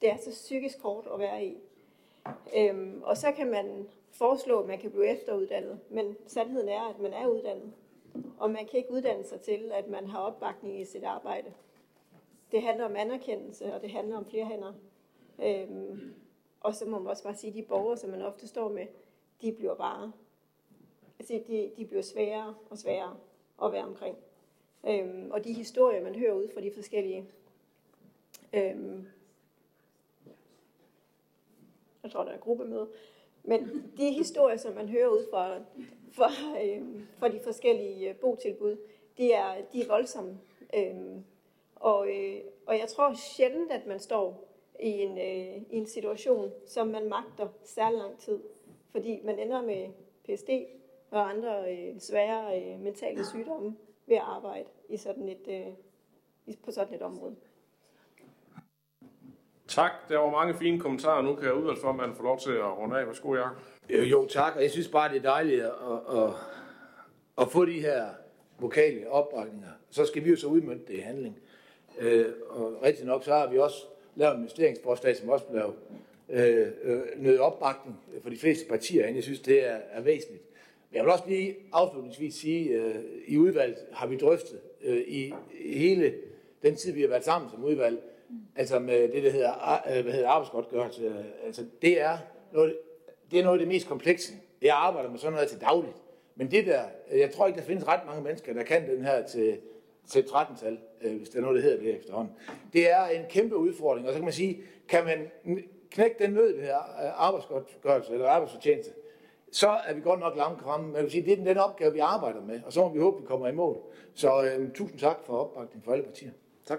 Det 0.00 0.10
er 0.10 0.16
så 0.16 0.30
psykisk 0.30 0.82
hårdt 0.82 1.08
at 1.12 1.18
være 1.18 1.44
i. 1.44 1.56
Øhm, 2.56 3.02
og 3.04 3.16
så 3.16 3.32
kan 3.32 3.50
man 3.50 3.88
foreslå, 4.10 4.60
at 4.60 4.66
man 4.66 4.78
kan 4.78 4.90
blive 4.90 5.06
efteruddannet, 5.06 5.80
men 5.90 6.16
sandheden 6.26 6.68
er, 6.68 6.82
at 6.82 7.00
man 7.00 7.12
er 7.12 7.26
uddannet. 7.26 7.72
Og 8.38 8.50
man 8.50 8.66
kan 8.66 8.78
ikke 8.78 8.92
uddanne 8.92 9.24
sig 9.24 9.40
til, 9.40 9.72
at 9.74 9.88
man 9.88 10.06
har 10.06 10.18
opbakning 10.18 10.80
i 10.80 10.84
sit 10.84 11.04
arbejde. 11.04 11.52
Det 12.52 12.62
handler 12.62 12.84
om 12.84 12.96
anerkendelse, 12.96 13.74
og 13.74 13.82
det 13.82 13.90
handler 13.90 14.16
om 14.16 14.24
flere 14.24 14.44
hænder. 14.44 14.72
Øhm, 15.42 16.14
og 16.60 16.74
så 16.74 16.86
må 16.86 16.98
man 16.98 17.10
også 17.10 17.22
bare 17.22 17.34
sige, 17.34 17.50
at 17.50 17.56
de 17.56 17.62
borgere, 17.62 17.96
som 17.96 18.10
man 18.10 18.22
ofte 18.22 18.48
står 18.48 18.68
med, 18.68 18.86
de 19.42 19.52
bliver 19.52 19.74
bare, 19.74 20.12
altså 21.18 21.40
de, 21.46 21.70
de 21.76 21.84
bliver 21.84 22.02
sværere 22.02 22.54
og 22.70 22.78
sværere 22.78 23.16
at 23.62 23.72
være 23.72 23.84
omkring. 23.84 24.16
Øhm, 24.86 25.30
og 25.30 25.44
de 25.44 25.52
historier, 25.52 26.02
man 26.02 26.14
hører 26.14 26.32
ud 26.32 26.48
fra 26.54 26.60
de 26.60 26.72
forskellige, 26.74 27.24
øhm, 28.52 29.06
jeg 32.02 32.10
tror, 32.10 32.24
der 32.24 32.32
er 32.32 32.38
gruppemøde, 32.38 32.88
men 33.42 33.92
de 33.96 34.12
historier, 34.12 34.56
som 34.56 34.74
man 34.74 34.88
hører 34.88 35.08
ud 35.08 35.26
fra, 35.30 35.58
fra, 36.12 36.30
øhm, 36.64 37.06
fra 37.18 37.28
de 37.28 37.40
forskellige 37.40 38.10
øh, 38.10 38.16
botilbud, 38.16 38.76
de 39.16 39.32
er, 39.32 39.64
de 39.72 39.82
er 39.82 39.88
voldsomme. 39.88 40.40
Øhm, 40.74 41.24
og, 41.74 42.08
øh, 42.08 42.40
og 42.66 42.78
jeg 42.78 42.88
tror 42.88 43.14
sjældent, 43.14 43.72
at 43.72 43.86
man 43.86 44.00
står 44.00 44.47
i 44.80 44.88
en, 44.88 45.18
øh, 45.18 45.62
i 45.70 45.76
en 45.76 45.86
situation, 45.86 46.52
som 46.66 46.86
man 46.86 47.08
magter 47.08 47.48
særlig 47.64 47.98
lang 47.98 48.18
tid. 48.18 48.38
Fordi 48.90 49.20
man 49.24 49.38
ender 49.38 49.62
med 49.62 49.88
PSD 50.24 50.50
og 51.10 51.30
andre 51.30 51.72
øh, 51.72 52.00
svære 52.00 52.62
øh, 52.62 52.80
mentale 52.80 53.26
sygdomme 53.26 53.76
ved 54.06 54.16
at 54.16 54.22
arbejde. 54.26 54.68
i 54.88 54.96
sådan 54.96 55.28
et, 55.28 55.48
øh, 55.48 56.54
på 56.64 56.70
sådan 56.70 56.94
et 56.94 57.02
område. 57.02 57.36
Tak. 59.68 59.92
Der 60.08 60.18
var 60.18 60.30
mange 60.30 60.54
fine 60.54 60.80
kommentarer. 60.80 61.22
Nu 61.22 61.34
kan 61.34 61.52
udvalgsformanden 61.52 62.16
få 62.16 62.22
lov 62.22 62.38
til 62.38 62.52
at 62.52 62.78
runde 62.78 62.98
af. 63.00 63.06
Værsgo, 63.06 63.34
Jacob. 63.34 63.56
Jo, 63.90 64.26
tak. 64.26 64.56
Og 64.56 64.62
jeg 64.62 64.70
synes 64.70 64.88
bare, 64.88 65.08
det 65.08 65.16
er 65.16 65.22
dejligt 65.22 65.62
at, 65.62 65.72
at, 66.18 66.30
at 67.38 67.48
få 67.48 67.64
de 67.64 67.80
her 67.80 68.06
lokale 68.60 69.10
opbakninger. 69.10 69.68
Så 69.90 70.04
skal 70.04 70.24
vi 70.24 70.30
jo 70.30 70.36
så 70.36 70.46
udmønte 70.46 70.92
det 70.92 70.98
i 70.98 71.00
handling. 71.00 71.38
Øh, 71.98 72.26
og 72.50 72.82
rigtig 72.82 73.06
nok, 73.06 73.24
så 73.24 73.34
har 73.34 73.46
vi 73.46 73.58
også 73.58 73.86
lavet 74.18 74.34
en 74.34 74.40
investeringsforslag, 74.40 75.16
som 75.16 75.28
også 75.28 75.44
blev 75.44 75.74
øh, 76.28 76.66
øh, 76.82 77.00
nødt 77.16 77.40
opbakning 77.40 77.96
for 78.22 78.30
de 78.30 78.38
fleste 78.38 78.68
partier 78.68 79.08
Jeg 79.08 79.22
synes, 79.22 79.40
det 79.40 79.68
er, 79.68 79.78
er 79.90 80.00
væsentligt. 80.00 80.42
Men 80.90 80.96
jeg 80.96 81.04
vil 81.04 81.12
også 81.12 81.24
lige 81.28 81.56
afslutningsvis 81.72 82.34
sige, 82.34 82.68
øh, 82.68 82.94
i 83.26 83.38
udvalget 83.38 83.78
har 83.92 84.06
vi 84.06 84.16
drøftet 84.16 84.60
øh, 84.82 85.00
i 85.06 85.34
hele 85.60 86.14
den 86.62 86.76
tid, 86.76 86.92
vi 86.92 87.00
har 87.00 87.08
været 87.08 87.24
sammen 87.24 87.50
som 87.50 87.64
udvalg, 87.64 88.02
altså 88.56 88.78
med 88.78 89.08
det, 89.08 89.22
der 89.22 89.30
hedder, 89.30 89.82
øh, 89.96 90.02
hvad 90.02 90.12
hedder 90.12 90.28
arbejdsgodtgørelse. 90.28 91.24
Altså, 91.46 91.64
det 91.82 92.00
er 92.00 92.18
noget, 92.52 92.76
det 93.30 93.38
er 93.38 93.44
noget 93.44 93.58
af 93.58 93.58
det 93.58 93.68
mest 93.68 93.88
komplekse. 93.88 94.32
Jeg 94.62 94.74
arbejder 94.76 95.10
med 95.10 95.18
sådan 95.18 95.32
noget 95.32 95.48
til 95.48 95.60
dagligt. 95.60 95.96
Men 96.36 96.50
det 96.50 96.66
der, 96.66 96.82
jeg 97.12 97.30
tror 97.30 97.46
ikke, 97.46 97.58
der 97.58 97.64
findes 97.64 97.88
ret 97.88 98.00
mange 98.06 98.22
mennesker, 98.22 98.52
der 98.52 98.62
kan 98.62 98.90
den 98.90 99.04
her 99.04 99.26
til, 99.26 99.58
til 100.08 100.20
13-tal, 100.20 100.78
øh, 101.02 101.16
hvis 101.16 101.28
det 101.28 101.38
er 101.38 101.42
noget, 101.42 101.56
der 101.56 101.62
hedder 101.62 101.82
det 101.82 101.96
efterhånden. 101.96 102.34
Det 102.72 102.90
er 102.90 103.06
en 103.06 103.24
kæmpe 103.30 103.56
udfordring, 103.56 104.06
og 104.06 104.12
så 104.12 104.18
kan 104.18 104.24
man 104.24 104.32
sige, 104.32 104.60
kan 104.88 105.04
man 105.04 105.30
knække 105.90 106.16
den 106.18 106.30
nød, 106.30 106.54
det 106.54 106.62
her 106.62 106.78
øh, 106.78 107.24
arbejdsgodtgørelse 107.26 108.12
eller 108.12 108.28
arbejdsfortjeneste, 108.28 108.90
så 109.52 109.68
er 109.68 109.94
vi 109.94 110.00
godt 110.00 110.20
nok 110.20 110.36
langt 110.36 110.62
fremme. 110.62 110.92
Man 110.92 111.00
kan 111.00 111.10
sige, 111.10 111.24
det 111.24 111.32
er 111.32 111.36
den, 111.36 111.46
den 111.46 111.58
opgave, 111.58 111.92
vi 111.92 111.98
arbejder 111.98 112.40
med, 112.40 112.60
og 112.66 112.72
så 112.72 112.80
må 112.80 112.88
vi 112.88 112.98
håbe, 113.00 113.20
vi 113.20 113.26
kommer 113.26 113.48
i 113.48 113.52
mål. 113.52 113.78
Så 114.14 114.42
øh, 114.42 114.72
tusind 114.72 114.98
tak 114.98 115.16
for 115.26 115.36
opbakningen 115.36 115.82
for 115.84 115.92
alle 115.92 116.04
partier. 116.04 116.30
Tak. 116.66 116.78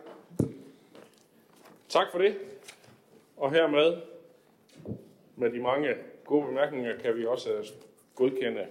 Tak 1.89 2.07
for 2.11 2.17
det. 2.19 2.37
Og 3.37 3.51
hermed, 3.51 3.97
med 5.35 5.51
de 5.51 5.59
mange 5.59 5.95
gode 6.25 6.45
bemærkninger, 6.45 6.97
kan 6.97 7.17
vi 7.17 7.25
også 7.25 7.53
øh, 7.53 7.65
godkende 8.15 8.65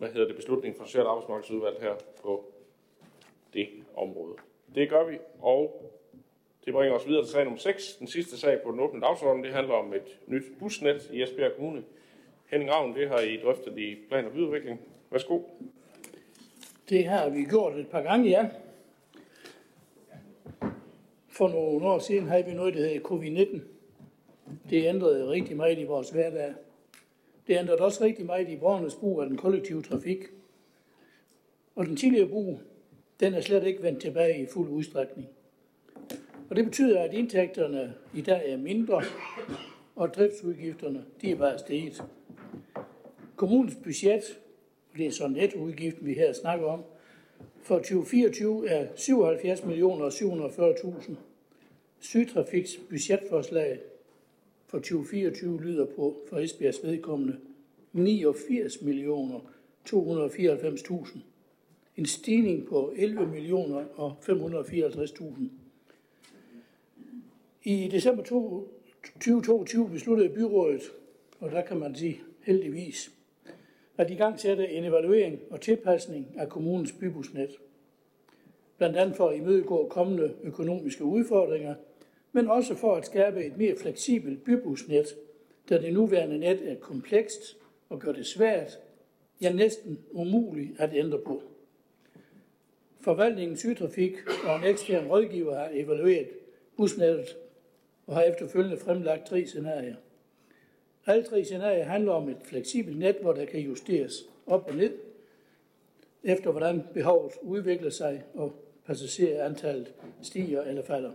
hvad 0.00 0.08
hedder 0.08 0.26
det, 0.26 0.36
beslutning 0.36 0.76
fra 0.76 0.86
Socialt 0.86 1.06
Arbejdsmarkedsudvalg 1.06 1.76
her 1.80 1.94
på 2.22 2.44
det 3.54 3.68
område. 3.96 4.34
Det 4.74 4.88
gør 4.88 5.04
vi, 5.04 5.18
og 5.40 5.92
det 6.64 6.72
bringer 6.72 6.96
os 6.96 7.08
videre 7.08 7.24
til 7.24 7.32
sag 7.32 7.44
nummer 7.44 7.58
6. 7.58 7.96
Den 7.96 8.06
sidste 8.06 8.38
sag 8.38 8.62
på 8.62 8.70
den 8.70 8.80
åbne 8.80 9.00
dagsorden, 9.00 9.44
det 9.44 9.52
handler 9.52 9.74
om 9.74 9.94
et 9.94 10.18
nyt 10.26 10.42
busnet 10.58 11.10
i 11.12 11.22
Esbjerg 11.22 11.52
Kommune. 11.56 11.84
Henning 12.46 12.70
Ravn, 12.70 12.94
det 12.94 13.08
har 13.08 13.18
I 13.18 13.36
drøftet 13.36 13.78
i 13.78 13.96
plan 14.08 14.24
og 14.26 14.32
byudvikling. 14.32 14.80
Værsgo. 15.10 15.40
Det 16.88 17.04
har 17.04 17.28
vi 17.28 17.44
gjort 17.44 17.76
et 17.76 17.88
par 17.88 18.02
gange, 18.02 18.30
ja. 18.30 18.48
For 21.28 21.48
nogle 21.48 21.86
år 21.86 21.98
siden 21.98 22.28
havde 22.28 22.44
vi 22.44 22.54
noget, 22.54 22.74
der 22.74 22.80
hedder 22.80 23.00
covid-19. 23.00 23.60
Det 24.70 24.86
ændrede 24.86 25.28
rigtig 25.28 25.56
meget 25.56 25.78
i 25.78 25.84
vores 25.84 26.10
hverdag. 26.10 26.54
Det 27.50 27.58
ændrede 27.58 27.78
også 27.78 28.04
rigtig 28.04 28.26
meget 28.26 28.48
i 28.48 28.56
borgernes 28.56 28.94
brug 28.94 29.22
af 29.22 29.28
den 29.28 29.36
kollektive 29.36 29.82
trafik. 29.82 30.18
Og 31.74 31.86
den 31.86 31.96
tidligere 31.96 32.28
brug, 32.28 32.60
den 33.20 33.34
er 33.34 33.40
slet 33.40 33.66
ikke 33.66 33.82
vendt 33.82 34.00
tilbage 34.00 34.42
i 34.42 34.46
fuld 34.46 34.68
udstrækning. 34.68 35.28
Og 36.50 36.56
det 36.56 36.64
betyder, 36.64 37.00
at 37.00 37.14
indtægterne 37.14 37.94
i 38.14 38.20
dag 38.20 38.52
er 38.52 38.56
mindre, 38.56 39.02
og 39.96 40.14
driftsudgifterne, 40.14 41.04
de 41.22 41.30
er 41.30 41.36
bare 41.36 41.58
steget. 41.58 42.04
Kommunens 43.36 43.76
budget, 43.82 44.40
det 44.96 45.06
er 45.06 45.10
så 45.10 45.28
nettoudgiften, 45.28 46.06
vi 46.06 46.14
her 46.14 46.32
snakker 46.32 46.66
om, 46.66 46.84
for 47.62 47.76
2024 47.76 48.68
er 48.68 48.86
77 48.96 49.64
millioner 49.64 50.10
740.000. 50.10 51.12
Sygtrafiks 52.00 52.70
budgetforslag 52.90 53.78
for 54.70 54.78
2024 54.78 55.62
lyder 55.62 55.86
på 55.86 56.16
for 56.28 56.38
Esbjergs 56.38 56.84
vedkommende 56.84 57.36
89 57.92 58.82
millioner 58.82 59.38
294.000. 59.88 61.18
En 61.96 62.06
stigning 62.06 62.66
på 62.66 62.92
11 62.96 63.26
millioner 63.26 63.84
og 63.94 64.16
554.000. 64.22 65.42
I 67.62 67.88
december 67.88 68.22
2022 68.22 69.88
besluttede 69.88 70.28
byrådet, 70.28 70.82
og 71.40 71.50
der 71.50 71.62
kan 71.62 71.78
man 71.78 71.94
sige 71.94 72.20
heldigvis, 72.42 73.12
at 73.96 74.10
i 74.10 74.14
gang 74.14 74.40
sætte 74.40 74.68
en 74.68 74.84
evaluering 74.84 75.38
og 75.50 75.60
tilpasning 75.60 76.26
af 76.36 76.48
kommunens 76.48 76.92
bybusnet. 76.92 77.50
Blandt 78.78 78.96
andet 78.96 79.16
for 79.16 79.28
at 79.28 79.36
imødegå 79.36 79.88
kommende 79.88 80.34
økonomiske 80.42 81.04
udfordringer, 81.04 81.74
men 82.32 82.48
også 82.48 82.74
for 82.74 82.94
at 82.94 83.06
skabe 83.06 83.44
et 83.44 83.56
mere 83.56 83.76
fleksibelt 83.76 84.44
bybusnet, 84.44 85.06
da 85.68 85.78
det 85.78 85.94
nuværende 85.94 86.38
net 86.38 86.70
er 86.70 86.74
komplekst 86.74 87.56
og 87.88 87.98
gør 87.98 88.12
det 88.12 88.26
svært, 88.26 88.78
ja 89.40 89.52
næsten 89.52 89.98
umuligt 90.10 90.80
at 90.80 90.90
ændre 90.94 91.18
på. 91.18 91.42
Forvaltningens 93.00 93.58
sygtrafik 93.58 94.12
og 94.44 94.56
en 94.56 94.64
ekstern 94.64 95.06
rådgiver 95.06 95.54
har 95.54 95.70
evalueret 95.72 96.28
busnettet 96.76 97.36
og 98.06 98.14
har 98.14 98.22
efterfølgende 98.22 98.76
fremlagt 98.76 99.26
tre 99.26 99.46
scenarier. 99.46 99.96
Alle 101.06 101.24
tre 101.24 101.44
scenarier 101.44 101.84
handler 101.84 102.12
om 102.12 102.28
et 102.28 102.36
fleksibelt 102.44 102.98
net, 102.98 103.16
hvor 103.16 103.32
der 103.32 103.44
kan 103.44 103.60
justeres 103.60 104.12
op 104.46 104.68
og 104.68 104.76
ned, 104.76 104.92
efter 106.24 106.50
hvordan 106.50 106.82
behovet 106.94 107.32
udvikler 107.42 107.90
sig 107.90 108.24
og 108.34 108.52
passagerantallet 108.86 109.94
stiger 110.22 110.62
eller 110.62 110.82
falder. 110.82 111.12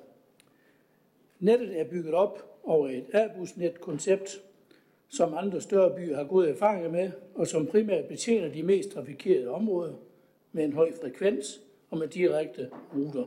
Nettet 1.40 1.80
er 1.80 1.84
bygget 1.84 2.14
op 2.14 2.60
over 2.64 2.90
et 2.90 3.06
A-busnet-koncept, 3.14 4.42
som 5.08 5.34
andre 5.34 5.62
større 5.62 5.96
byer 5.96 6.16
har 6.16 6.24
gode 6.24 6.50
erfaringer 6.50 6.92
med, 6.92 7.12
og 7.36 7.48
som 7.48 7.68
primært 7.68 8.06
betjener 8.06 8.54
de 8.54 8.64
mest 8.64 8.92
trafikerede 8.92 9.50
områder 9.50 9.94
med 10.52 10.64
en 10.64 10.74
høj 10.74 10.92
frekvens 11.02 11.62
og 11.90 11.98
med 11.98 12.08
direkte 12.08 12.70
ruter. 12.96 13.26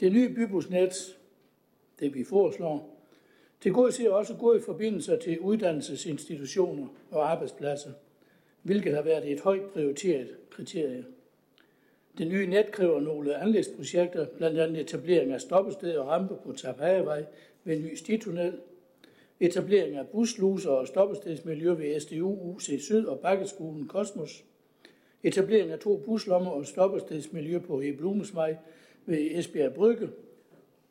Det 0.00 0.12
nye 0.12 0.34
bybusnet 0.34 1.18
det 2.00 2.14
vi 2.14 2.24
foreslår. 2.24 3.04
til 3.62 3.72
god 3.72 3.90
ser 3.90 4.10
også 4.10 4.34
gode 4.34 4.60
forbindelser 4.60 5.16
til 5.16 5.40
uddannelsesinstitutioner 5.40 6.86
og 7.10 7.30
arbejdspladser, 7.32 7.90
hvilket 8.62 8.94
har 8.94 9.02
været 9.02 9.32
et 9.32 9.40
højt 9.40 9.70
prioriteret 9.72 10.36
kriterie. 10.50 11.04
Det 12.18 12.26
nye 12.26 12.46
net 12.46 12.70
kræver 12.70 13.00
nogle 13.00 13.36
anlægsprojekter, 13.36 14.26
blandt 14.26 14.58
andet 14.58 14.80
etablering 14.80 15.32
af 15.32 15.40
stoppested 15.40 15.96
og 15.96 16.06
rampe 16.06 16.34
på 16.44 16.52
Tapajevej 16.52 17.24
ved 17.64 17.76
en 17.76 17.82
ny 17.82 17.94
stitunnel, 17.94 18.58
etablering 19.40 19.96
af 19.96 20.08
busluser 20.08 20.70
og 20.70 20.86
stoppestedsmiljø 20.86 21.72
ved 21.72 22.00
SDU, 22.00 22.38
UC 22.42 22.82
Syd 22.82 23.04
og 23.04 23.20
Bakkeskolen 23.20 23.88
Kosmos, 23.88 24.44
etablering 25.22 25.70
af 25.70 25.78
to 25.78 25.96
buslommer 25.96 26.50
og 26.50 26.66
stoppestedsmiljø 26.66 27.58
på 27.58 27.80
Eblumesvej 27.82 28.56
ved 29.06 29.28
Esbjerg 29.30 29.74
Brygge 29.74 30.08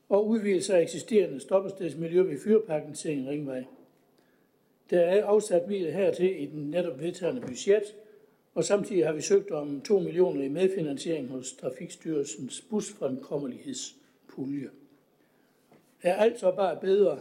og 0.10 0.28
udvidelse 0.28 0.76
af 0.76 0.82
eksisterende 0.82 1.40
stoppestedsmiljø 1.40 2.22
ved 2.22 2.40
Fyrparken 2.40 2.94
til 2.94 3.18
en 3.18 3.28
ringvej. 3.30 3.64
Der 4.90 5.00
er 5.00 5.26
afsat 5.26 5.68
midler 5.68 5.92
hertil 5.92 6.42
i 6.42 6.46
den 6.46 6.70
netop 6.70 7.00
vedtagende 7.00 7.42
budget, 7.42 7.96
og 8.54 8.64
samtidig 8.64 9.06
har 9.06 9.14
vi 9.14 9.22
søgt 9.22 9.52
om 9.52 9.82
2 9.82 10.00
millioner 10.00 10.44
i 10.44 10.48
medfinansiering 10.48 11.30
hos 11.30 11.54
Trafikstyrelsens 11.54 12.62
busfremkommelighedspulje. 12.70 14.70
Er 16.02 16.16
alt 16.16 16.40
så 16.40 16.52
bare 16.52 16.78
bedre? 16.82 17.20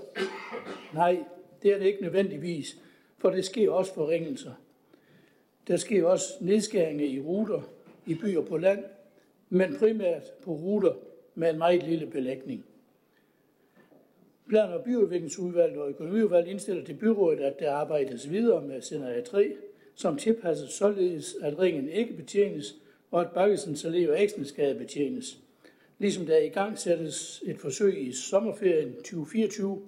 Nej, 0.95 1.25
det 1.62 1.73
er 1.73 1.79
det 1.79 1.87
ikke 1.87 2.03
nødvendigvis, 2.03 2.79
for 3.19 3.31
det 3.31 3.45
sker 3.45 3.71
også 3.71 3.95
forringelser. 3.95 4.53
Der 5.69 5.77
sker 5.77 6.07
også 6.07 6.25
nedskæringer 6.40 7.07
i 7.07 7.21
ruter, 7.21 7.62
i 8.07 8.14
byer 8.14 8.40
på 8.40 8.57
land, 8.57 8.85
men 9.49 9.77
primært 9.79 10.33
på 10.45 10.51
ruter 10.51 10.95
med 11.35 11.51
en 11.51 11.59
meget 11.59 11.83
lille 11.83 12.07
belægning. 12.07 12.64
Plan- 14.49 14.73
og 14.73 14.85
byudviklingsudvalget 14.85 15.79
og 15.79 15.88
økonomiudvalget 15.88 16.51
indstiller 16.51 16.85
til 16.85 16.95
byrådet, 16.95 17.40
at 17.40 17.59
der 17.59 17.73
arbejdes 17.73 18.31
videre 18.31 18.62
med 18.62 18.81
scenarie 18.81 19.23
3, 19.23 19.57
som 20.01 20.17
tilpasses 20.17 20.71
således, 20.71 21.37
at 21.43 21.59
ringen 21.59 21.89
ikke 21.89 22.13
betjenes, 22.13 22.77
og 23.11 23.21
at 23.21 23.31
Bakkesens 23.35 23.85
Allé 23.85 24.11
og 24.11 24.23
Eksensgade 24.23 24.75
betjenes. 24.75 25.39
Ligesom 25.99 26.27
der 26.27 26.39
i 26.39 26.49
gang 26.49 26.79
sættes 26.79 27.43
et 27.47 27.59
forsøg 27.59 28.09
i 28.09 28.13
sommerferien 28.13 28.95
2024 28.95 29.83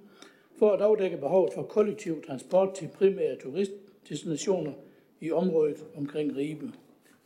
for 0.58 0.70
at 0.70 0.80
afdække 0.80 1.16
behovet 1.16 1.52
for 1.54 1.62
kollektiv 1.62 2.22
transport 2.26 2.74
til 2.74 2.88
primære 2.88 3.36
turistdestinationer 3.36 4.72
i 5.20 5.30
området 5.30 5.76
omkring 5.96 6.36
Ribe. 6.36 6.72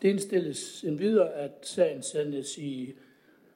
Det 0.02 0.08
indstilles 0.08 0.84
endvidere, 0.84 1.32
at 1.32 1.50
sagen 1.62 2.02
sendes 2.02 2.58
i 2.58 2.94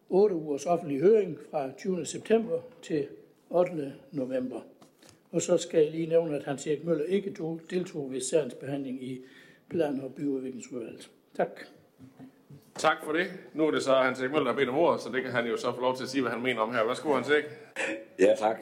8 0.09 0.35
ugers 0.35 0.67
offentlig 0.67 1.01
høring 1.01 1.39
fra 1.51 1.71
20. 1.79 2.07
september 2.07 2.61
til 2.83 3.07
8. 3.51 3.93
november. 4.13 4.61
Og 5.33 5.43
så 5.43 5.59
skal 5.59 5.83
jeg 5.83 5.91
lige 5.91 6.07
nævne, 6.07 6.37
at 6.37 6.45
Hans 6.45 6.67
Erik 6.67 6.85
Møller 6.85 7.05
ikke 7.05 7.35
deltog 7.71 8.13
ved 8.13 8.21
sagens 8.21 8.55
behandling 8.55 9.05
i 9.05 9.21
plan- 9.71 10.01
og 10.01 10.15
byudviklingsudvalget. 10.15 11.11
Tak. 11.37 11.61
Tak 12.75 12.97
for 13.05 13.13
det. 13.13 13.27
Nu 13.55 13.67
er 13.67 13.71
det 13.71 13.83
så 13.83 13.95
Hans 13.95 14.21
Erik 14.21 14.31
Møller, 14.31 14.45
der 14.45 14.53
har 14.53 14.59
bedt 14.59 14.69
om 14.69 14.79
ordet, 14.79 15.01
så 15.01 15.09
det 15.13 15.23
kan 15.23 15.33
han 15.33 15.47
jo 15.47 15.57
så 15.57 15.73
få 15.75 15.81
lov 15.81 15.97
til 15.97 16.03
at 16.03 16.09
sige, 16.09 16.23
hvad 16.23 16.33
han 16.33 16.43
mener 16.43 16.61
om 16.61 16.75
her. 16.75 16.85
Værsgo, 16.85 17.13
Hans 17.13 17.29
Erik. 17.29 17.45
Ja, 18.19 18.35
tak. 18.39 18.61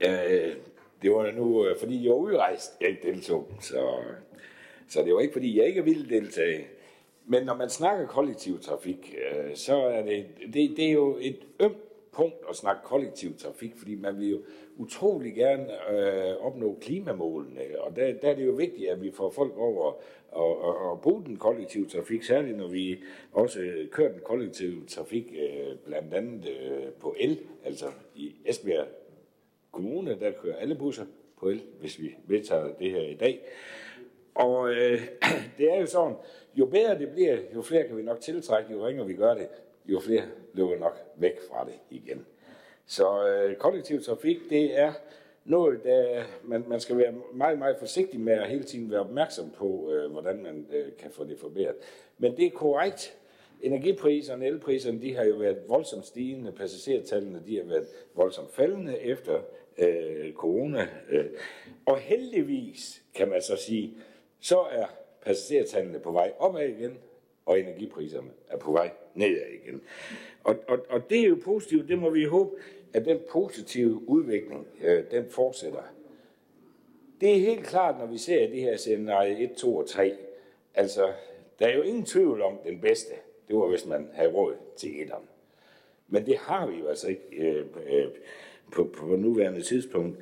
Øh, 0.00 0.54
det 1.02 1.10
var 1.10 1.32
nu, 1.32 1.66
øh, 1.66 1.78
fordi 1.78 2.04
jeg 2.04 2.10
var 2.10 2.18
udrejst, 2.18 2.72
jeg 2.80 2.88
ikke 2.88 3.12
deltog. 3.12 3.48
Så, 3.60 3.96
så 4.88 5.02
det 5.02 5.14
var 5.14 5.20
ikke, 5.20 5.32
fordi 5.32 5.58
jeg 5.58 5.66
ikke 5.66 5.84
ville 5.84 6.08
deltage. 6.08 6.66
Men 7.26 7.42
når 7.46 7.56
man 7.56 7.68
snakker 7.68 8.06
kollektiv 8.06 8.60
trafik, 8.60 9.14
øh, 9.32 9.56
så 9.56 9.76
er 9.76 10.02
det, 10.02 10.26
det, 10.54 10.76
det 10.76 10.84
er 10.84 10.92
jo 10.92 11.18
et 11.20 11.38
ømt 11.60 11.89
punkt 12.12 12.36
at 12.48 12.56
snakke 12.56 12.82
kollektiv 12.84 13.36
trafik, 13.36 13.76
fordi 13.76 13.94
man 13.94 14.18
vil 14.18 14.30
jo 14.30 14.42
utrolig 14.76 15.34
gerne 15.34 15.90
øh, 15.90 16.36
opnå 16.36 16.78
klimamålene, 16.80 17.60
og 17.78 17.96
der, 17.96 18.12
der 18.22 18.30
er 18.30 18.34
det 18.34 18.46
jo 18.46 18.52
vigtigt, 18.52 18.90
at 18.90 19.02
vi 19.02 19.10
får 19.10 19.30
folk 19.30 19.56
over 19.56 19.94
og, 20.32 20.62
og, 20.62 20.76
og 20.90 21.00
bruge 21.00 21.24
den 21.24 21.36
kollektive 21.36 21.86
trafik, 21.86 22.22
særligt 22.22 22.56
når 22.56 22.68
vi 22.68 23.02
også 23.32 23.86
kører 23.90 24.12
den 24.12 24.20
kollektive 24.24 24.86
trafik 24.86 25.34
øh, 25.38 25.76
blandt 25.84 26.14
andet 26.14 26.48
øh, 26.48 26.92
på 27.00 27.14
el, 27.18 27.40
altså 27.64 27.86
i 28.14 28.34
Esbjerg 28.44 28.86
Kommune, 29.72 30.20
der 30.20 30.32
kører 30.32 30.56
alle 30.56 30.74
busser 30.74 31.04
på 31.38 31.48
el, 31.48 31.62
hvis 31.80 32.00
vi 32.00 32.14
vedtager 32.26 32.74
det 32.78 32.90
her 32.90 33.02
i 33.02 33.14
dag. 33.14 33.40
Og 34.34 34.70
øh, 34.70 35.00
det 35.58 35.72
er 35.72 35.80
jo 35.80 35.86
sådan, 35.86 36.14
jo 36.54 36.66
bedre 36.66 36.98
det 36.98 37.10
bliver, 37.10 37.38
jo 37.54 37.62
flere 37.62 37.88
kan 37.88 37.96
vi 37.96 38.02
nok 38.02 38.20
tiltrække, 38.20 38.72
jo 38.72 38.86
ringere 38.86 39.06
vi 39.06 39.14
gør 39.14 39.34
det, 39.34 39.48
jo 39.92 40.00
flere 40.00 40.22
løber 40.52 40.78
nok 40.78 40.96
væk 41.16 41.40
fra 41.50 41.64
det 41.64 41.74
igen. 41.90 42.26
Så 42.86 43.28
øh, 43.28 43.56
kollektiv 43.56 44.02
trafik, 44.02 44.36
det 44.50 44.78
er 44.78 44.92
noget, 45.44 45.84
der 45.84 46.24
man, 46.44 46.64
man 46.68 46.80
skal 46.80 46.98
være 46.98 47.14
meget, 47.32 47.58
meget 47.58 47.76
forsigtig 47.78 48.20
med 48.20 48.32
at 48.32 48.48
hele 48.48 48.64
tiden 48.64 48.90
være 48.90 49.00
opmærksom 49.00 49.50
på, 49.50 49.92
øh, 49.92 50.12
hvordan 50.12 50.42
man 50.42 50.66
øh, 50.72 50.86
kan 50.98 51.10
få 51.10 51.24
det 51.24 51.38
forbedret. 51.38 51.76
Men 52.18 52.36
det 52.36 52.46
er 52.46 52.50
korrekt. 52.50 53.16
Energipriserne, 53.62 54.46
elpriserne, 54.46 55.02
de 55.02 55.14
har 55.16 55.24
jo 55.24 55.34
været 55.34 55.58
voldsomt 55.68 56.06
stigende. 56.06 56.52
Passagertallene, 56.52 57.42
de 57.46 57.56
har 57.56 57.64
været 57.64 57.86
voldsomt 58.14 58.50
faldende 58.50 58.98
efter 58.98 59.40
øh, 59.78 60.32
corona. 60.32 60.88
Øh. 61.10 61.24
Og 61.86 61.98
heldigvis, 61.98 63.02
kan 63.14 63.28
man 63.28 63.42
så 63.42 63.56
sige, 63.56 63.94
så 64.40 64.60
er 64.60 64.86
passagertallene 65.24 65.98
på 65.98 66.12
vej 66.12 66.32
opad 66.38 66.68
igen, 66.68 66.98
og 67.46 67.60
energipriserne 67.60 68.30
er 68.48 68.56
på 68.56 68.72
vej 68.72 68.90
nedad 69.14 69.46
igen. 69.64 69.80
Og, 70.44 70.56
og, 70.68 70.78
og 70.88 71.10
det 71.10 71.20
er 71.20 71.28
jo 71.28 71.38
positivt, 71.44 71.88
det 71.88 71.98
må 71.98 72.10
vi 72.10 72.24
håbe, 72.24 72.50
at 72.92 73.04
den 73.04 73.18
positive 73.30 74.08
udvikling, 74.08 74.66
øh, 74.82 75.04
den 75.10 75.26
fortsætter. 75.30 75.82
Det 77.20 77.30
er 77.30 77.40
helt 77.40 77.66
klart, 77.66 77.98
når 77.98 78.06
vi 78.06 78.18
ser 78.18 78.48
det 78.48 78.60
her 78.60 78.76
scenarie 78.76 79.38
1, 79.38 79.52
2 79.52 79.76
og 79.76 79.88
3. 79.88 80.16
Altså, 80.74 81.12
der 81.58 81.66
er 81.66 81.76
jo 81.76 81.82
ingen 81.82 82.04
tvivl 82.04 82.42
om 82.42 82.58
den 82.64 82.80
bedste. 82.80 83.12
Det 83.48 83.56
var, 83.56 83.66
hvis 83.66 83.86
man 83.86 84.08
havde 84.12 84.32
råd 84.32 84.54
til 84.76 85.02
etteren. 85.02 85.24
Men 86.08 86.26
det 86.26 86.36
har 86.36 86.66
vi 86.66 86.76
jo 86.76 86.88
altså 86.88 87.08
ikke 87.08 87.36
øh, 87.36 87.66
øh, 87.86 88.08
på, 88.72 88.84
på 88.84 89.06
nuværende 89.06 89.62
tidspunkt. 89.62 90.18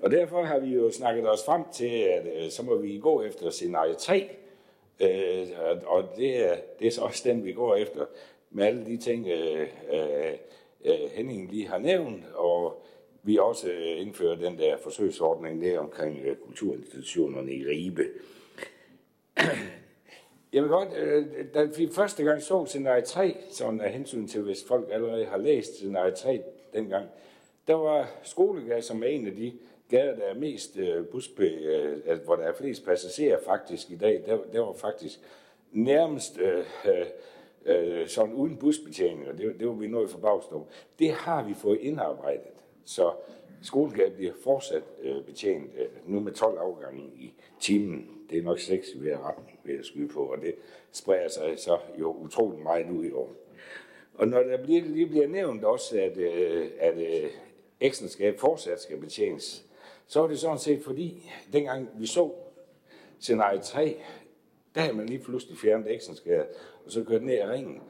Og 0.00 0.10
derfor 0.10 0.42
har 0.42 0.58
vi 0.58 0.74
jo 0.74 0.90
snakket 0.90 1.30
os 1.30 1.44
frem 1.44 1.62
til, 1.72 1.98
at 1.98 2.44
øh, 2.44 2.50
så 2.50 2.62
må 2.62 2.76
vi 2.76 2.98
gå 2.98 3.22
efter 3.22 3.50
scenarie 3.50 3.94
3. 3.94 4.30
Øh, 5.00 5.48
og 5.86 6.04
det 6.16 6.46
er, 6.46 6.56
det 6.78 6.86
er 6.86 6.90
så 6.90 7.00
også 7.00 7.28
den, 7.28 7.44
vi 7.44 7.52
går 7.52 7.76
efter 7.76 8.06
med 8.50 8.66
alle 8.66 8.86
de 8.86 8.96
ting, 8.96 9.26
øh, 9.28 9.68
øh, 9.92 10.32
øh 10.84 11.10
Henning 11.12 11.50
lige 11.50 11.68
har 11.68 11.78
nævnt, 11.78 12.24
og 12.34 12.82
vi 13.22 13.38
også 13.38 13.68
øh, 13.70 14.00
indfører 14.00 14.36
den 14.36 14.58
der 14.58 14.76
forsøgsordning 14.76 15.62
der 15.62 15.78
omkring 15.78 16.18
øh, 16.24 16.36
kulturinstitutionerne 16.36 17.52
i 17.52 17.66
Ribe. 17.66 18.04
Jeg 20.52 20.62
vil 20.62 20.70
godt, 20.70 20.88
øh, 20.96 21.26
da 21.54 21.64
vi 21.64 21.88
første 21.92 22.24
gang 22.24 22.42
så 22.42 22.64
scenarie 22.64 23.02
3, 23.02 23.36
sådan 23.50 23.80
af 23.80 23.92
hensyn 23.92 24.28
til, 24.28 24.42
hvis 24.42 24.64
folk 24.68 24.88
allerede 24.92 25.24
har 25.24 25.36
læst 25.36 25.74
scenarie 25.74 26.14
3 26.14 26.42
dengang, 26.72 27.06
der 27.68 27.74
var 27.74 28.10
skolegas 28.22 28.84
som 28.84 29.02
en 29.02 29.26
af 29.26 29.32
de 29.32 29.52
gader, 29.88 30.16
der 30.16 30.24
er 30.24 30.34
mest 30.34 30.76
øh, 30.76 31.06
busbe, 31.06 31.44
øh, 31.44 32.18
hvor 32.24 32.36
der 32.36 32.44
er 32.44 32.52
flest 32.52 32.84
passagerer 32.84 33.38
faktisk 33.44 33.90
i 33.90 33.96
dag, 33.96 34.22
der, 34.26 34.38
der 34.52 34.60
var 34.60 34.72
faktisk 34.72 35.20
nærmest 35.72 36.38
øh, 36.38 36.64
øh, 36.84 37.06
øh 37.64 38.08
sådan 38.08 38.34
uden 38.34 38.56
busbetjening, 38.56 39.28
og 39.28 39.38
det, 39.38 39.56
det 39.58 39.68
var 39.68 39.74
vi 39.74 39.86
nået 39.86 40.10
forbavst 40.10 40.52
over. 40.52 40.64
Det 40.98 41.12
har 41.12 41.44
vi 41.44 41.54
fået 41.54 41.78
indarbejdet, 41.80 42.64
så 42.84 43.12
skolegade 43.62 44.10
bliver 44.10 44.32
fortsat 44.44 44.82
øh, 45.02 45.24
betjent 45.24 45.70
øh, 45.78 45.86
nu 46.06 46.20
med 46.20 46.32
12 46.32 46.58
afgange 46.58 47.02
i 47.02 47.34
timen. 47.60 48.10
Det 48.30 48.38
er 48.38 48.42
nok 48.42 48.58
6 48.58 48.88
i 48.94 48.98
hver 48.98 49.28
retning, 49.28 49.60
vil 49.64 49.74
jeg 49.74 49.84
skyde 49.84 50.08
på, 50.08 50.20
og 50.20 50.40
det 50.40 50.54
spreder 50.92 51.28
sig 51.28 51.54
så 51.56 51.78
jo 51.98 52.12
utrolig 52.12 52.60
meget 52.60 52.86
nu 52.86 53.02
i 53.02 53.10
år. 53.12 53.32
Og 54.14 54.28
når 54.28 54.42
der 54.42 54.62
bliver, 54.62 54.82
lige 54.82 55.06
bliver 55.06 55.26
nævnt 55.26 55.64
også, 55.64 56.00
at, 56.00 56.16
øh, 56.16 56.70
at 56.78 56.96
øh, 56.98 57.30
ægteskab 57.80 58.38
fortsat 58.38 58.80
skal 58.80 58.96
betjenes, 59.00 59.65
så 60.06 60.20
var 60.20 60.26
det 60.26 60.38
sådan 60.38 60.58
set 60.58 60.84
fordi, 60.84 61.30
dengang 61.52 61.88
vi 61.94 62.06
så 62.06 62.32
scenarie 63.20 63.60
3, 63.60 63.96
der 64.74 64.80
havde 64.80 64.96
man 64.96 65.06
lige 65.06 65.24
pludselig 65.24 65.58
fjernet 65.58 65.86
ægteskab, 65.88 66.46
og 66.84 66.92
så 66.92 67.04
kørt 67.04 67.22
ned 67.22 67.34
i 67.34 67.46
ringen. 67.46 67.82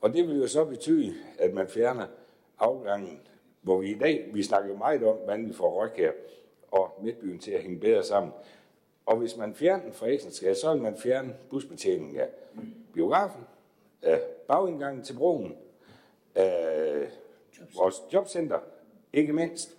Og 0.00 0.12
det 0.12 0.28
vil 0.28 0.38
jo 0.38 0.46
så 0.46 0.64
betyde, 0.64 1.14
at 1.38 1.54
man 1.54 1.68
fjerner 1.68 2.06
afgangen, 2.58 3.20
hvor 3.62 3.80
vi 3.80 3.90
i 3.90 3.98
dag, 3.98 4.30
vi 4.32 4.42
snakker 4.42 4.70
jo 4.70 4.76
meget 4.76 5.02
om, 5.02 5.16
hvordan 5.16 5.48
vi 5.48 5.52
får 5.52 5.88
her 5.96 6.12
og 6.70 6.98
Midtbyen 7.02 7.38
til 7.38 7.50
at 7.50 7.62
hænge 7.62 7.80
bedre 7.80 8.02
sammen. 8.02 8.32
Og 9.06 9.16
hvis 9.16 9.36
man 9.36 9.54
fjerner 9.54 9.82
den 9.82 9.92
fra 9.92 10.06
Eksenskade, 10.06 10.54
så 10.54 10.72
vil 10.72 10.82
man 10.82 10.96
fjerne 10.96 11.36
busbetjeningen 11.50 12.20
af 12.20 12.28
biografen, 12.94 13.44
af 14.02 14.20
bagindgangen 14.48 15.04
til 15.04 15.14
broen, 15.14 15.56
af 16.34 17.08
vores 17.76 17.94
jobcenter, 18.12 18.58
ikke 19.12 19.32
mindst, 19.32 19.76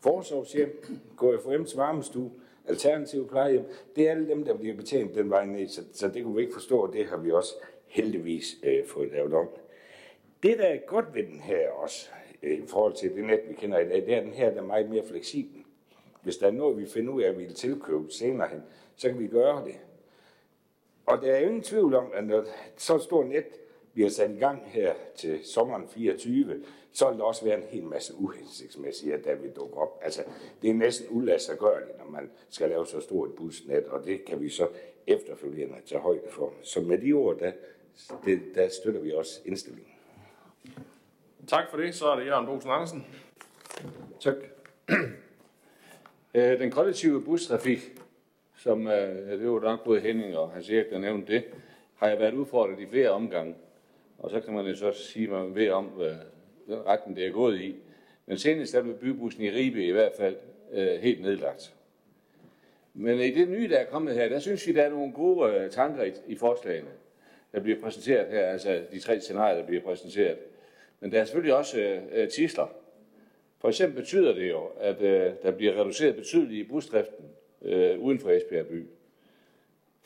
forsorgshjem, 0.00 0.82
KFM's 1.22 1.76
varmestue, 1.76 2.30
alternative 2.68 3.28
plejehjem, 3.28 3.64
det 3.96 4.06
er 4.06 4.10
alle 4.10 4.28
dem, 4.28 4.44
der 4.44 4.54
bliver 4.54 4.76
betjent 4.76 5.14
den 5.14 5.30
vej 5.30 5.46
ned, 5.46 5.68
så, 5.68 5.82
så 5.92 6.08
det 6.08 6.24
kunne 6.24 6.36
vi 6.36 6.42
ikke 6.42 6.54
forstå, 6.54 6.78
og 6.78 6.92
det 6.92 7.06
har 7.06 7.16
vi 7.16 7.30
også 7.30 7.54
heldigvis 7.86 8.56
øh, 8.62 8.86
fået 8.86 9.12
lavet 9.12 9.34
om. 9.34 9.48
Det, 10.42 10.58
der 10.58 10.64
er 10.64 10.78
godt 10.86 11.14
ved 11.14 11.22
den 11.22 11.40
her 11.40 11.70
også, 11.70 12.08
øh, 12.42 12.58
i 12.58 12.66
forhold 12.66 12.94
til 12.94 13.14
det 13.14 13.24
net, 13.24 13.40
vi 13.48 13.54
kender 13.54 13.78
i 13.78 13.88
dag, 13.88 14.06
det 14.06 14.14
er, 14.14 14.18
at 14.18 14.24
den 14.24 14.32
her 14.32 14.50
der 14.50 14.60
er 14.62 14.66
meget 14.66 14.90
mere 14.90 15.04
fleksibel. 15.04 15.64
Hvis 16.22 16.36
der 16.36 16.46
er 16.46 16.50
noget, 16.50 16.78
vi 16.78 16.86
finder 16.86 17.12
ud 17.12 17.22
af, 17.22 17.28
at 17.28 17.38
vi 17.38 17.44
vil 17.44 17.54
tilkøbe 17.54 18.10
senere 18.10 18.48
hen, 18.48 18.62
så 18.96 19.08
kan 19.08 19.18
vi 19.18 19.26
gøre 19.26 19.64
det. 19.64 19.74
Og 21.06 21.22
der 21.22 21.32
er 21.32 21.38
ingen 21.38 21.62
tvivl 21.62 21.94
om, 21.94 22.10
at 22.14 22.24
når 22.24 22.44
så 22.76 22.98
stort 22.98 23.26
net 23.26 23.44
bliver 23.96 24.10
sat 24.10 24.30
i 24.30 24.38
gang 24.38 24.62
her 24.66 24.94
til 25.14 25.44
sommeren 25.44 25.88
24, 25.88 26.62
så 26.92 27.10
vil 27.10 27.18
der 27.18 27.24
også 27.24 27.44
være 27.44 27.56
en 27.56 27.62
hel 27.62 27.84
masse 27.84 28.14
uhensigtsmæssige, 28.14 29.18
der 29.24 29.34
vil 29.34 29.50
dukke 29.50 29.76
op. 29.76 30.00
Altså, 30.02 30.22
det 30.62 30.70
er 30.70 30.74
næsten 30.74 31.06
uladsiggørligt, 31.10 31.98
når 31.98 32.10
man 32.10 32.30
skal 32.50 32.68
lave 32.68 32.86
så 32.86 33.00
stort 33.00 33.28
et 33.28 33.34
busnet, 33.34 33.86
og 33.86 34.04
det 34.04 34.24
kan 34.24 34.40
vi 34.40 34.48
så 34.48 34.68
efterfølgende 35.06 35.74
tage 35.86 36.00
højde 36.00 36.28
for. 36.30 36.52
Så 36.62 36.80
med 36.80 36.98
de 36.98 37.12
ord, 37.12 37.38
der, 37.38 37.52
det, 38.24 38.40
der 38.54 38.68
støtter 38.68 39.00
vi 39.00 39.12
også 39.12 39.40
indstillingen. 39.44 39.92
Tak 41.46 41.70
for 41.70 41.76
det. 41.76 41.94
Så 41.94 42.06
er 42.06 42.16
det 42.16 42.26
Jørgen 42.26 42.46
Bosen 42.46 42.70
Andersen. 42.70 43.06
Tak. 44.20 44.34
Øh, 46.34 46.58
den 46.58 46.70
kollektive 46.70 47.22
bustrafik, 47.22 47.78
som 48.56 48.86
øh, 48.86 49.40
det 49.40 49.50
var 49.50 49.60
nok 49.60 49.84
både 49.84 50.00
Henning 50.00 50.36
og 50.36 50.50
Hans 50.50 50.70
Erik, 50.70 50.90
der 50.90 50.98
nævnte 50.98 51.32
det, 51.32 51.44
har 51.94 52.08
jeg 52.08 52.18
været 52.18 52.34
udfordret 52.34 52.80
i 52.80 52.86
flere 52.86 53.10
omgange. 53.10 53.54
Og 54.18 54.30
så 54.30 54.40
kan 54.40 54.54
man 54.54 54.66
jo 54.66 54.76
så 54.76 54.92
sige, 54.92 55.28
hvad 55.28 55.38
man 55.38 55.54
ved 55.54 55.70
om, 55.70 55.84
hvad 55.84 56.14
den 56.66 56.86
retten 56.86 57.16
det 57.16 57.26
er 57.26 57.32
gået 57.32 57.60
i. 57.60 57.76
Men 58.26 58.38
senest 58.38 58.74
er 58.74 58.82
bybussen 58.82 59.42
i 59.42 59.50
Ribe 59.50 59.84
i 59.84 59.90
hvert 59.90 60.12
fald 60.12 60.36
øh, 60.72 61.00
helt 61.00 61.22
nedlagt. 61.22 61.74
Men 62.94 63.20
i 63.20 63.30
det 63.30 63.48
nye, 63.48 63.68
der 63.68 63.78
er 63.78 63.84
kommet 63.84 64.14
her, 64.14 64.28
der 64.28 64.38
synes 64.38 64.66
vi, 64.66 64.72
der 64.72 64.82
er 64.82 64.90
nogle 64.90 65.12
gode 65.12 65.54
øh, 65.54 65.70
tanker 65.70 66.04
i, 66.04 66.12
i 66.26 66.36
forslagene, 66.36 66.90
der 67.52 67.60
bliver 67.60 67.80
præsenteret 67.80 68.28
her, 68.28 68.46
altså 68.46 68.82
de 68.92 69.00
tre 69.00 69.20
scenarier, 69.20 69.56
der 69.56 69.66
bliver 69.66 69.82
præsenteret. 69.82 70.38
Men 71.00 71.12
der 71.12 71.20
er 71.20 71.24
selvfølgelig 71.24 71.54
også 71.54 71.80
øh, 71.80 72.02
øh 72.12 72.28
tisler. 72.28 72.66
For 73.58 73.68
eksempel 73.68 74.00
betyder 74.00 74.34
det 74.34 74.48
jo, 74.50 74.66
at 74.80 75.02
øh, 75.02 75.32
der 75.42 75.50
bliver 75.50 75.80
reduceret 75.80 76.16
betydeligt 76.16 76.66
i 76.66 76.68
busdriften 76.68 77.24
øh, 77.62 77.98
uden 77.98 78.18
for 78.18 78.30
Esbjerg 78.30 78.66
by. 78.66 78.86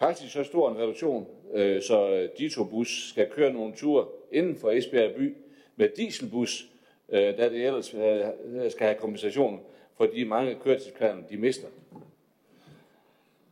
Faktisk 0.01 0.33
så 0.33 0.45
stor 0.45 0.71
en 0.71 0.79
reduktion, 0.79 1.27
øh, 1.53 1.83
så 1.83 2.11
øh, 2.11 2.29
Ditobus 2.39 3.09
skal 3.09 3.31
køre 3.31 3.53
nogle 3.53 3.75
ture 3.77 4.07
inden 4.33 4.57
for 4.57 4.71
Esbjerg 4.71 5.15
by 5.15 5.35
med 5.77 5.89
dieselbus, 5.97 6.67
øh, 7.09 7.21
da 7.39 7.49
det 7.49 7.67
ellers 7.67 7.95
øh, 7.95 8.21
øh 8.45 8.71
skal 8.71 8.87
have 8.87 8.99
kompensation 8.99 9.61
for 9.97 10.07
de 10.07 10.25
mange 10.25 10.55
køretidsplaner, 10.65 11.23
de 11.31 11.37
mister. 11.37 11.69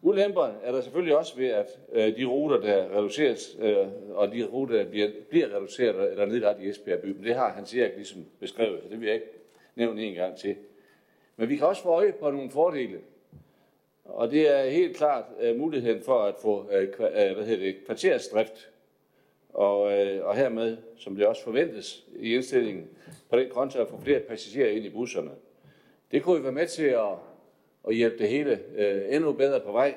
Ulemperne 0.03 0.55
er 0.63 0.73
der 0.73 0.81
selvfølgelig 0.81 1.17
også 1.17 1.37
ved, 1.37 1.47
at 1.47 1.79
øh, 1.93 2.17
de 2.17 2.25
ruter, 2.25 2.61
der 2.61 2.97
reduceres, 2.99 3.57
øh, 3.61 3.77
og 4.11 4.33
de 4.33 4.45
ruter, 4.45 4.77
der 4.77 4.91
bliver, 4.91 5.11
bliver 5.31 5.57
reduceret 5.57 6.11
eller 6.11 6.27
nedlagt 6.27 6.61
i 6.61 6.69
Esbjerg 6.69 7.01
by, 7.01 7.07
men 7.07 7.25
det 7.25 7.35
har 7.35 7.53
han 7.53 7.63
Erik 7.63 7.97
ligesom 7.97 8.25
beskrevet, 8.41 8.83
så 8.83 8.89
det 8.89 9.01
vil 9.01 9.07
jeg 9.07 9.15
ikke 9.15 9.31
nævne 9.75 10.03
en 10.03 10.15
gang 10.15 10.37
til. 10.37 10.57
Men 11.37 11.49
vi 11.49 11.57
kan 11.57 11.67
også 11.67 11.83
få 11.83 11.89
øje 11.89 12.13
på 12.13 12.31
nogle 12.31 12.51
fordele, 12.51 12.99
og 14.09 14.31
det 14.31 14.57
er 14.57 14.71
helt 14.71 14.97
klart 14.97 15.25
uh, 15.51 15.57
muligheden 15.57 16.03
for 16.03 16.23
at 16.23 16.35
få 16.43 16.61
uh, 16.61 16.99
hvad 17.35 17.47
hedder 17.47 17.65
det, 17.65 17.77
kvartersdrift 17.87 18.71
Og, 19.49 19.93
øh, 19.93 20.27
og 20.27 20.37
hermed, 20.37 20.77
som 20.97 21.17
det 21.17 21.27
også 21.27 21.45
forventes 21.45 22.05
i 22.19 22.35
indstillingen, 22.35 22.87
på 23.31 23.39
den 23.39 23.51
konto 23.51 23.81
at 23.81 23.89
få 23.89 24.01
flere 24.01 24.21
passagerer 24.21 24.71
ind 24.71 24.85
i 24.85 24.91
busserne. 24.91 25.31
Det 26.13 26.23
kunne 26.23 26.37
jo 26.37 26.43
være 26.43 26.53
med 26.53 26.67
til 26.67 26.85
at, 26.85 27.13
at 27.89 27.95
hjælpe 27.95 28.19
det 28.19 28.29
hele 28.29 28.59
øh, 28.77 29.15
endnu 29.15 29.33
bedre 29.33 29.61
på 29.61 29.73
vej. 29.73 29.95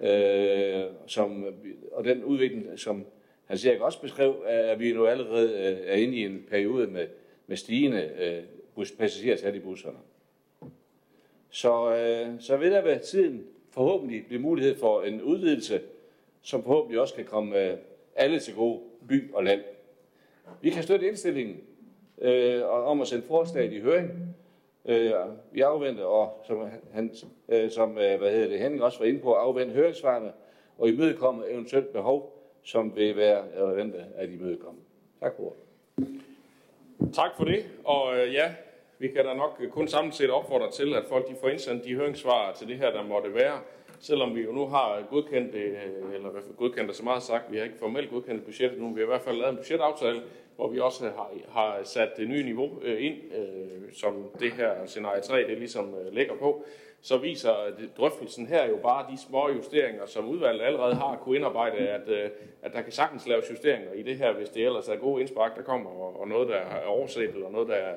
Øh, 0.00 0.84
som, 1.06 1.44
og 1.92 2.04
den 2.04 2.24
udvikling, 2.24 2.78
som 2.78 3.06
han 3.44 3.58
siger 3.58 3.80
også 3.80 4.00
beskrev, 4.00 4.42
er, 4.46 4.72
at 4.72 4.80
vi 4.80 4.92
nu 4.92 5.06
allerede 5.06 5.50
øh, 5.50 5.78
er 5.86 5.94
inde 5.94 6.16
i 6.16 6.24
en 6.24 6.46
periode 6.50 6.86
med, 6.86 7.06
med 7.46 7.56
stigende 7.56 8.10
øh, 8.78 8.86
passagertal 8.98 9.54
i 9.54 9.60
busserne. 9.60 9.98
Så, 11.56 11.94
øh, 11.96 12.40
så 12.40 12.56
vil 12.56 12.72
der 12.72 12.82
ved 12.82 13.00
tiden 13.00 13.46
forhåbentlig 13.70 14.26
blive 14.26 14.40
mulighed 14.40 14.78
for 14.78 15.02
en 15.02 15.22
udvidelse, 15.22 15.80
som 16.42 16.62
forhåbentlig 16.62 17.00
også 17.00 17.14
kan 17.14 17.24
komme 17.24 17.58
øh, 17.58 17.78
alle 18.14 18.40
til 18.40 18.54
gode, 18.54 18.80
by 19.08 19.34
og 19.34 19.44
land. 19.44 19.60
Vi 20.60 20.70
kan 20.70 20.82
støtte 20.82 21.08
indstillingen 21.08 21.60
øh, 22.18 22.62
om 22.64 23.00
at 23.00 23.08
sende 23.08 23.26
forslaget 23.26 23.72
i 23.72 23.80
høring. 23.80 24.10
Øh, 24.84 25.12
vi 25.52 25.60
afventer, 25.60 26.04
og 26.04 26.44
som, 26.46 26.68
han, 26.92 27.14
øh, 27.48 27.70
som 27.70 27.90
øh, 27.90 28.18
hvad 28.18 28.30
hedder 28.30 28.48
det, 28.48 28.58
Henning 28.58 28.82
også 28.82 28.98
var 28.98 29.06
inde 29.06 29.20
på, 29.20 29.32
afvente 29.32 29.74
høringssvarene 29.74 30.32
og 30.78 30.88
imødekomme 30.88 31.50
eventuelt 31.50 31.92
behov, 31.92 32.42
som 32.62 32.96
vil 32.96 33.16
være 33.16 33.42
relevante 33.56 34.04
at 34.16 34.30
imødekomme. 34.30 34.80
Tak 35.20 35.36
for 35.36 35.42
ordet. 35.42 35.58
Tak 37.14 37.30
for 37.36 37.44
det, 37.44 37.64
og 37.84 38.18
øh, 38.18 38.34
ja, 38.34 38.54
vi 38.98 39.08
kan 39.08 39.24
da 39.24 39.34
nok 39.34 39.56
øh, 39.60 39.70
kun 39.70 39.88
samlet 39.88 40.14
set 40.14 40.30
opfordre 40.30 40.70
til, 40.70 40.94
at 40.94 41.04
folk 41.08 41.28
de 41.28 41.36
får 41.40 41.48
indsendt 41.48 41.84
de 41.84 41.94
høringssvar 41.94 42.52
til 42.52 42.68
det 42.68 42.76
her, 42.76 42.90
der 42.90 43.04
måtte 43.04 43.34
være. 43.34 43.60
Selvom 44.00 44.34
vi 44.34 44.40
jo 44.40 44.52
nu 44.52 44.66
har 44.66 45.02
godkendt 45.10 45.54
øh, 45.54 45.72
eller 46.14 46.28
i 46.28 46.32
hvert 46.32 46.44
fald 46.44 46.56
godkendt 46.56 46.96
så 46.96 47.04
meget 47.04 47.22
sagt, 47.22 47.52
vi 47.52 47.56
har 47.56 47.64
ikke 47.64 47.78
formelt 47.78 48.10
godkendt 48.10 48.44
budgettet 48.44 48.80
nu, 48.80 48.94
vi 48.94 49.00
har 49.00 49.06
i 49.06 49.06
hvert 49.06 49.20
fald 49.20 49.36
lavet 49.36 49.50
en 49.50 49.56
budgetaftale, 49.56 50.22
hvor 50.56 50.68
vi 50.68 50.80
også 50.80 51.04
har, 51.04 51.30
har 51.48 51.80
sat 51.84 52.08
det 52.16 52.28
nye 52.28 52.42
niveau 52.42 52.70
øh, 52.82 53.04
ind, 53.04 53.16
som 53.92 54.30
det 54.40 54.52
her 54.52 54.86
scenarie 54.86 55.20
3 55.20 55.36
det 55.48 55.58
ligesom 55.58 55.94
ligger 56.12 56.34
på, 56.36 56.64
så 57.02 57.18
viser 57.18 57.54
drøftelsen 57.96 58.46
her 58.46 58.68
jo 58.68 58.76
bare 58.76 59.12
de 59.12 59.18
små 59.28 59.48
justeringer, 59.48 60.06
som 60.06 60.28
udvalget 60.28 60.64
allerede 60.64 60.94
har 60.94 61.16
kunne 61.16 61.36
indarbejde, 61.36 61.76
at, 61.76 62.08
at 62.62 62.72
der 62.72 62.82
kan 62.82 62.92
sagtens 62.92 63.26
laves 63.26 63.50
justeringer 63.50 63.92
i 63.92 64.02
det 64.02 64.16
her, 64.16 64.32
hvis 64.32 64.48
det 64.48 64.64
ellers 64.64 64.88
er 64.88 64.96
gode 64.96 65.20
indspark, 65.20 65.56
der 65.56 65.62
kommer, 65.62 65.90
og, 65.90 66.28
noget, 66.28 66.48
der 66.48 66.56
er 66.56 66.86
overset, 66.86 67.34
eller 67.34 67.50
noget, 67.50 67.68
der, 67.68 67.92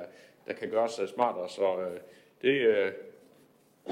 der 0.49 0.55
kan 0.55 0.69
gøres 0.69 1.01
smartere. 1.07 1.49
Så 1.49 1.79
øh, 1.79 1.99
det 2.41 2.62
øh, 2.62 2.91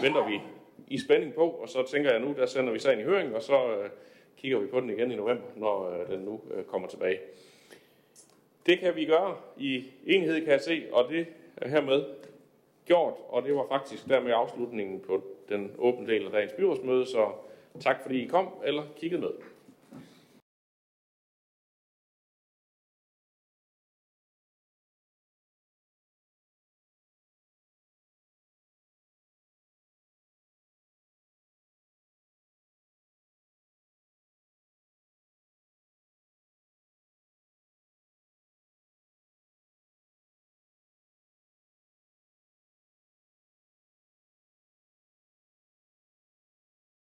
venter 0.01 0.27
vi 0.27 0.41
i 0.87 0.99
spænding 0.99 1.33
på, 1.33 1.49
og 1.49 1.69
så 1.69 1.87
tænker 1.91 2.11
jeg 2.11 2.19
nu, 2.19 2.33
der 2.37 2.45
sender 2.45 2.73
vi 2.73 2.79
sagen 2.79 2.99
i 2.99 3.03
høring, 3.03 3.35
og 3.35 3.41
så 3.41 3.77
øh, 3.77 3.89
kigger 4.37 4.59
vi 4.59 4.67
på 4.67 4.79
den 4.79 4.89
igen 4.89 5.11
i 5.11 5.15
november, 5.15 5.45
når 5.55 5.89
øh, 5.89 6.09
den 6.09 6.19
nu 6.19 6.41
øh, 6.53 6.63
kommer 6.63 6.87
tilbage. 6.87 7.19
Det 8.65 8.79
kan 8.79 8.95
vi 8.95 9.05
gøre 9.05 9.37
i 9.57 9.85
enhed, 10.05 10.41
kan 10.41 10.51
jeg 10.51 10.61
se, 10.61 10.83
og 10.91 11.09
det 11.09 11.25
er 11.57 11.67
hermed 11.67 12.05
gjort, 12.85 13.13
og 13.29 13.43
det 13.43 13.55
var 13.55 13.65
faktisk 13.69 14.09
dermed 14.09 14.31
afslutningen 14.35 14.99
på 14.99 15.23
den 15.49 15.71
åbne 15.77 16.07
del 16.07 16.25
af 16.25 16.31
dagens 16.31 16.53
byrådsmøde, 16.53 17.05
så 17.05 17.31
tak 17.79 18.01
fordi 18.01 18.23
I 18.23 18.27
kom 18.27 18.49
eller 18.63 18.83
kiggede 18.95 19.21
med. 19.21 19.31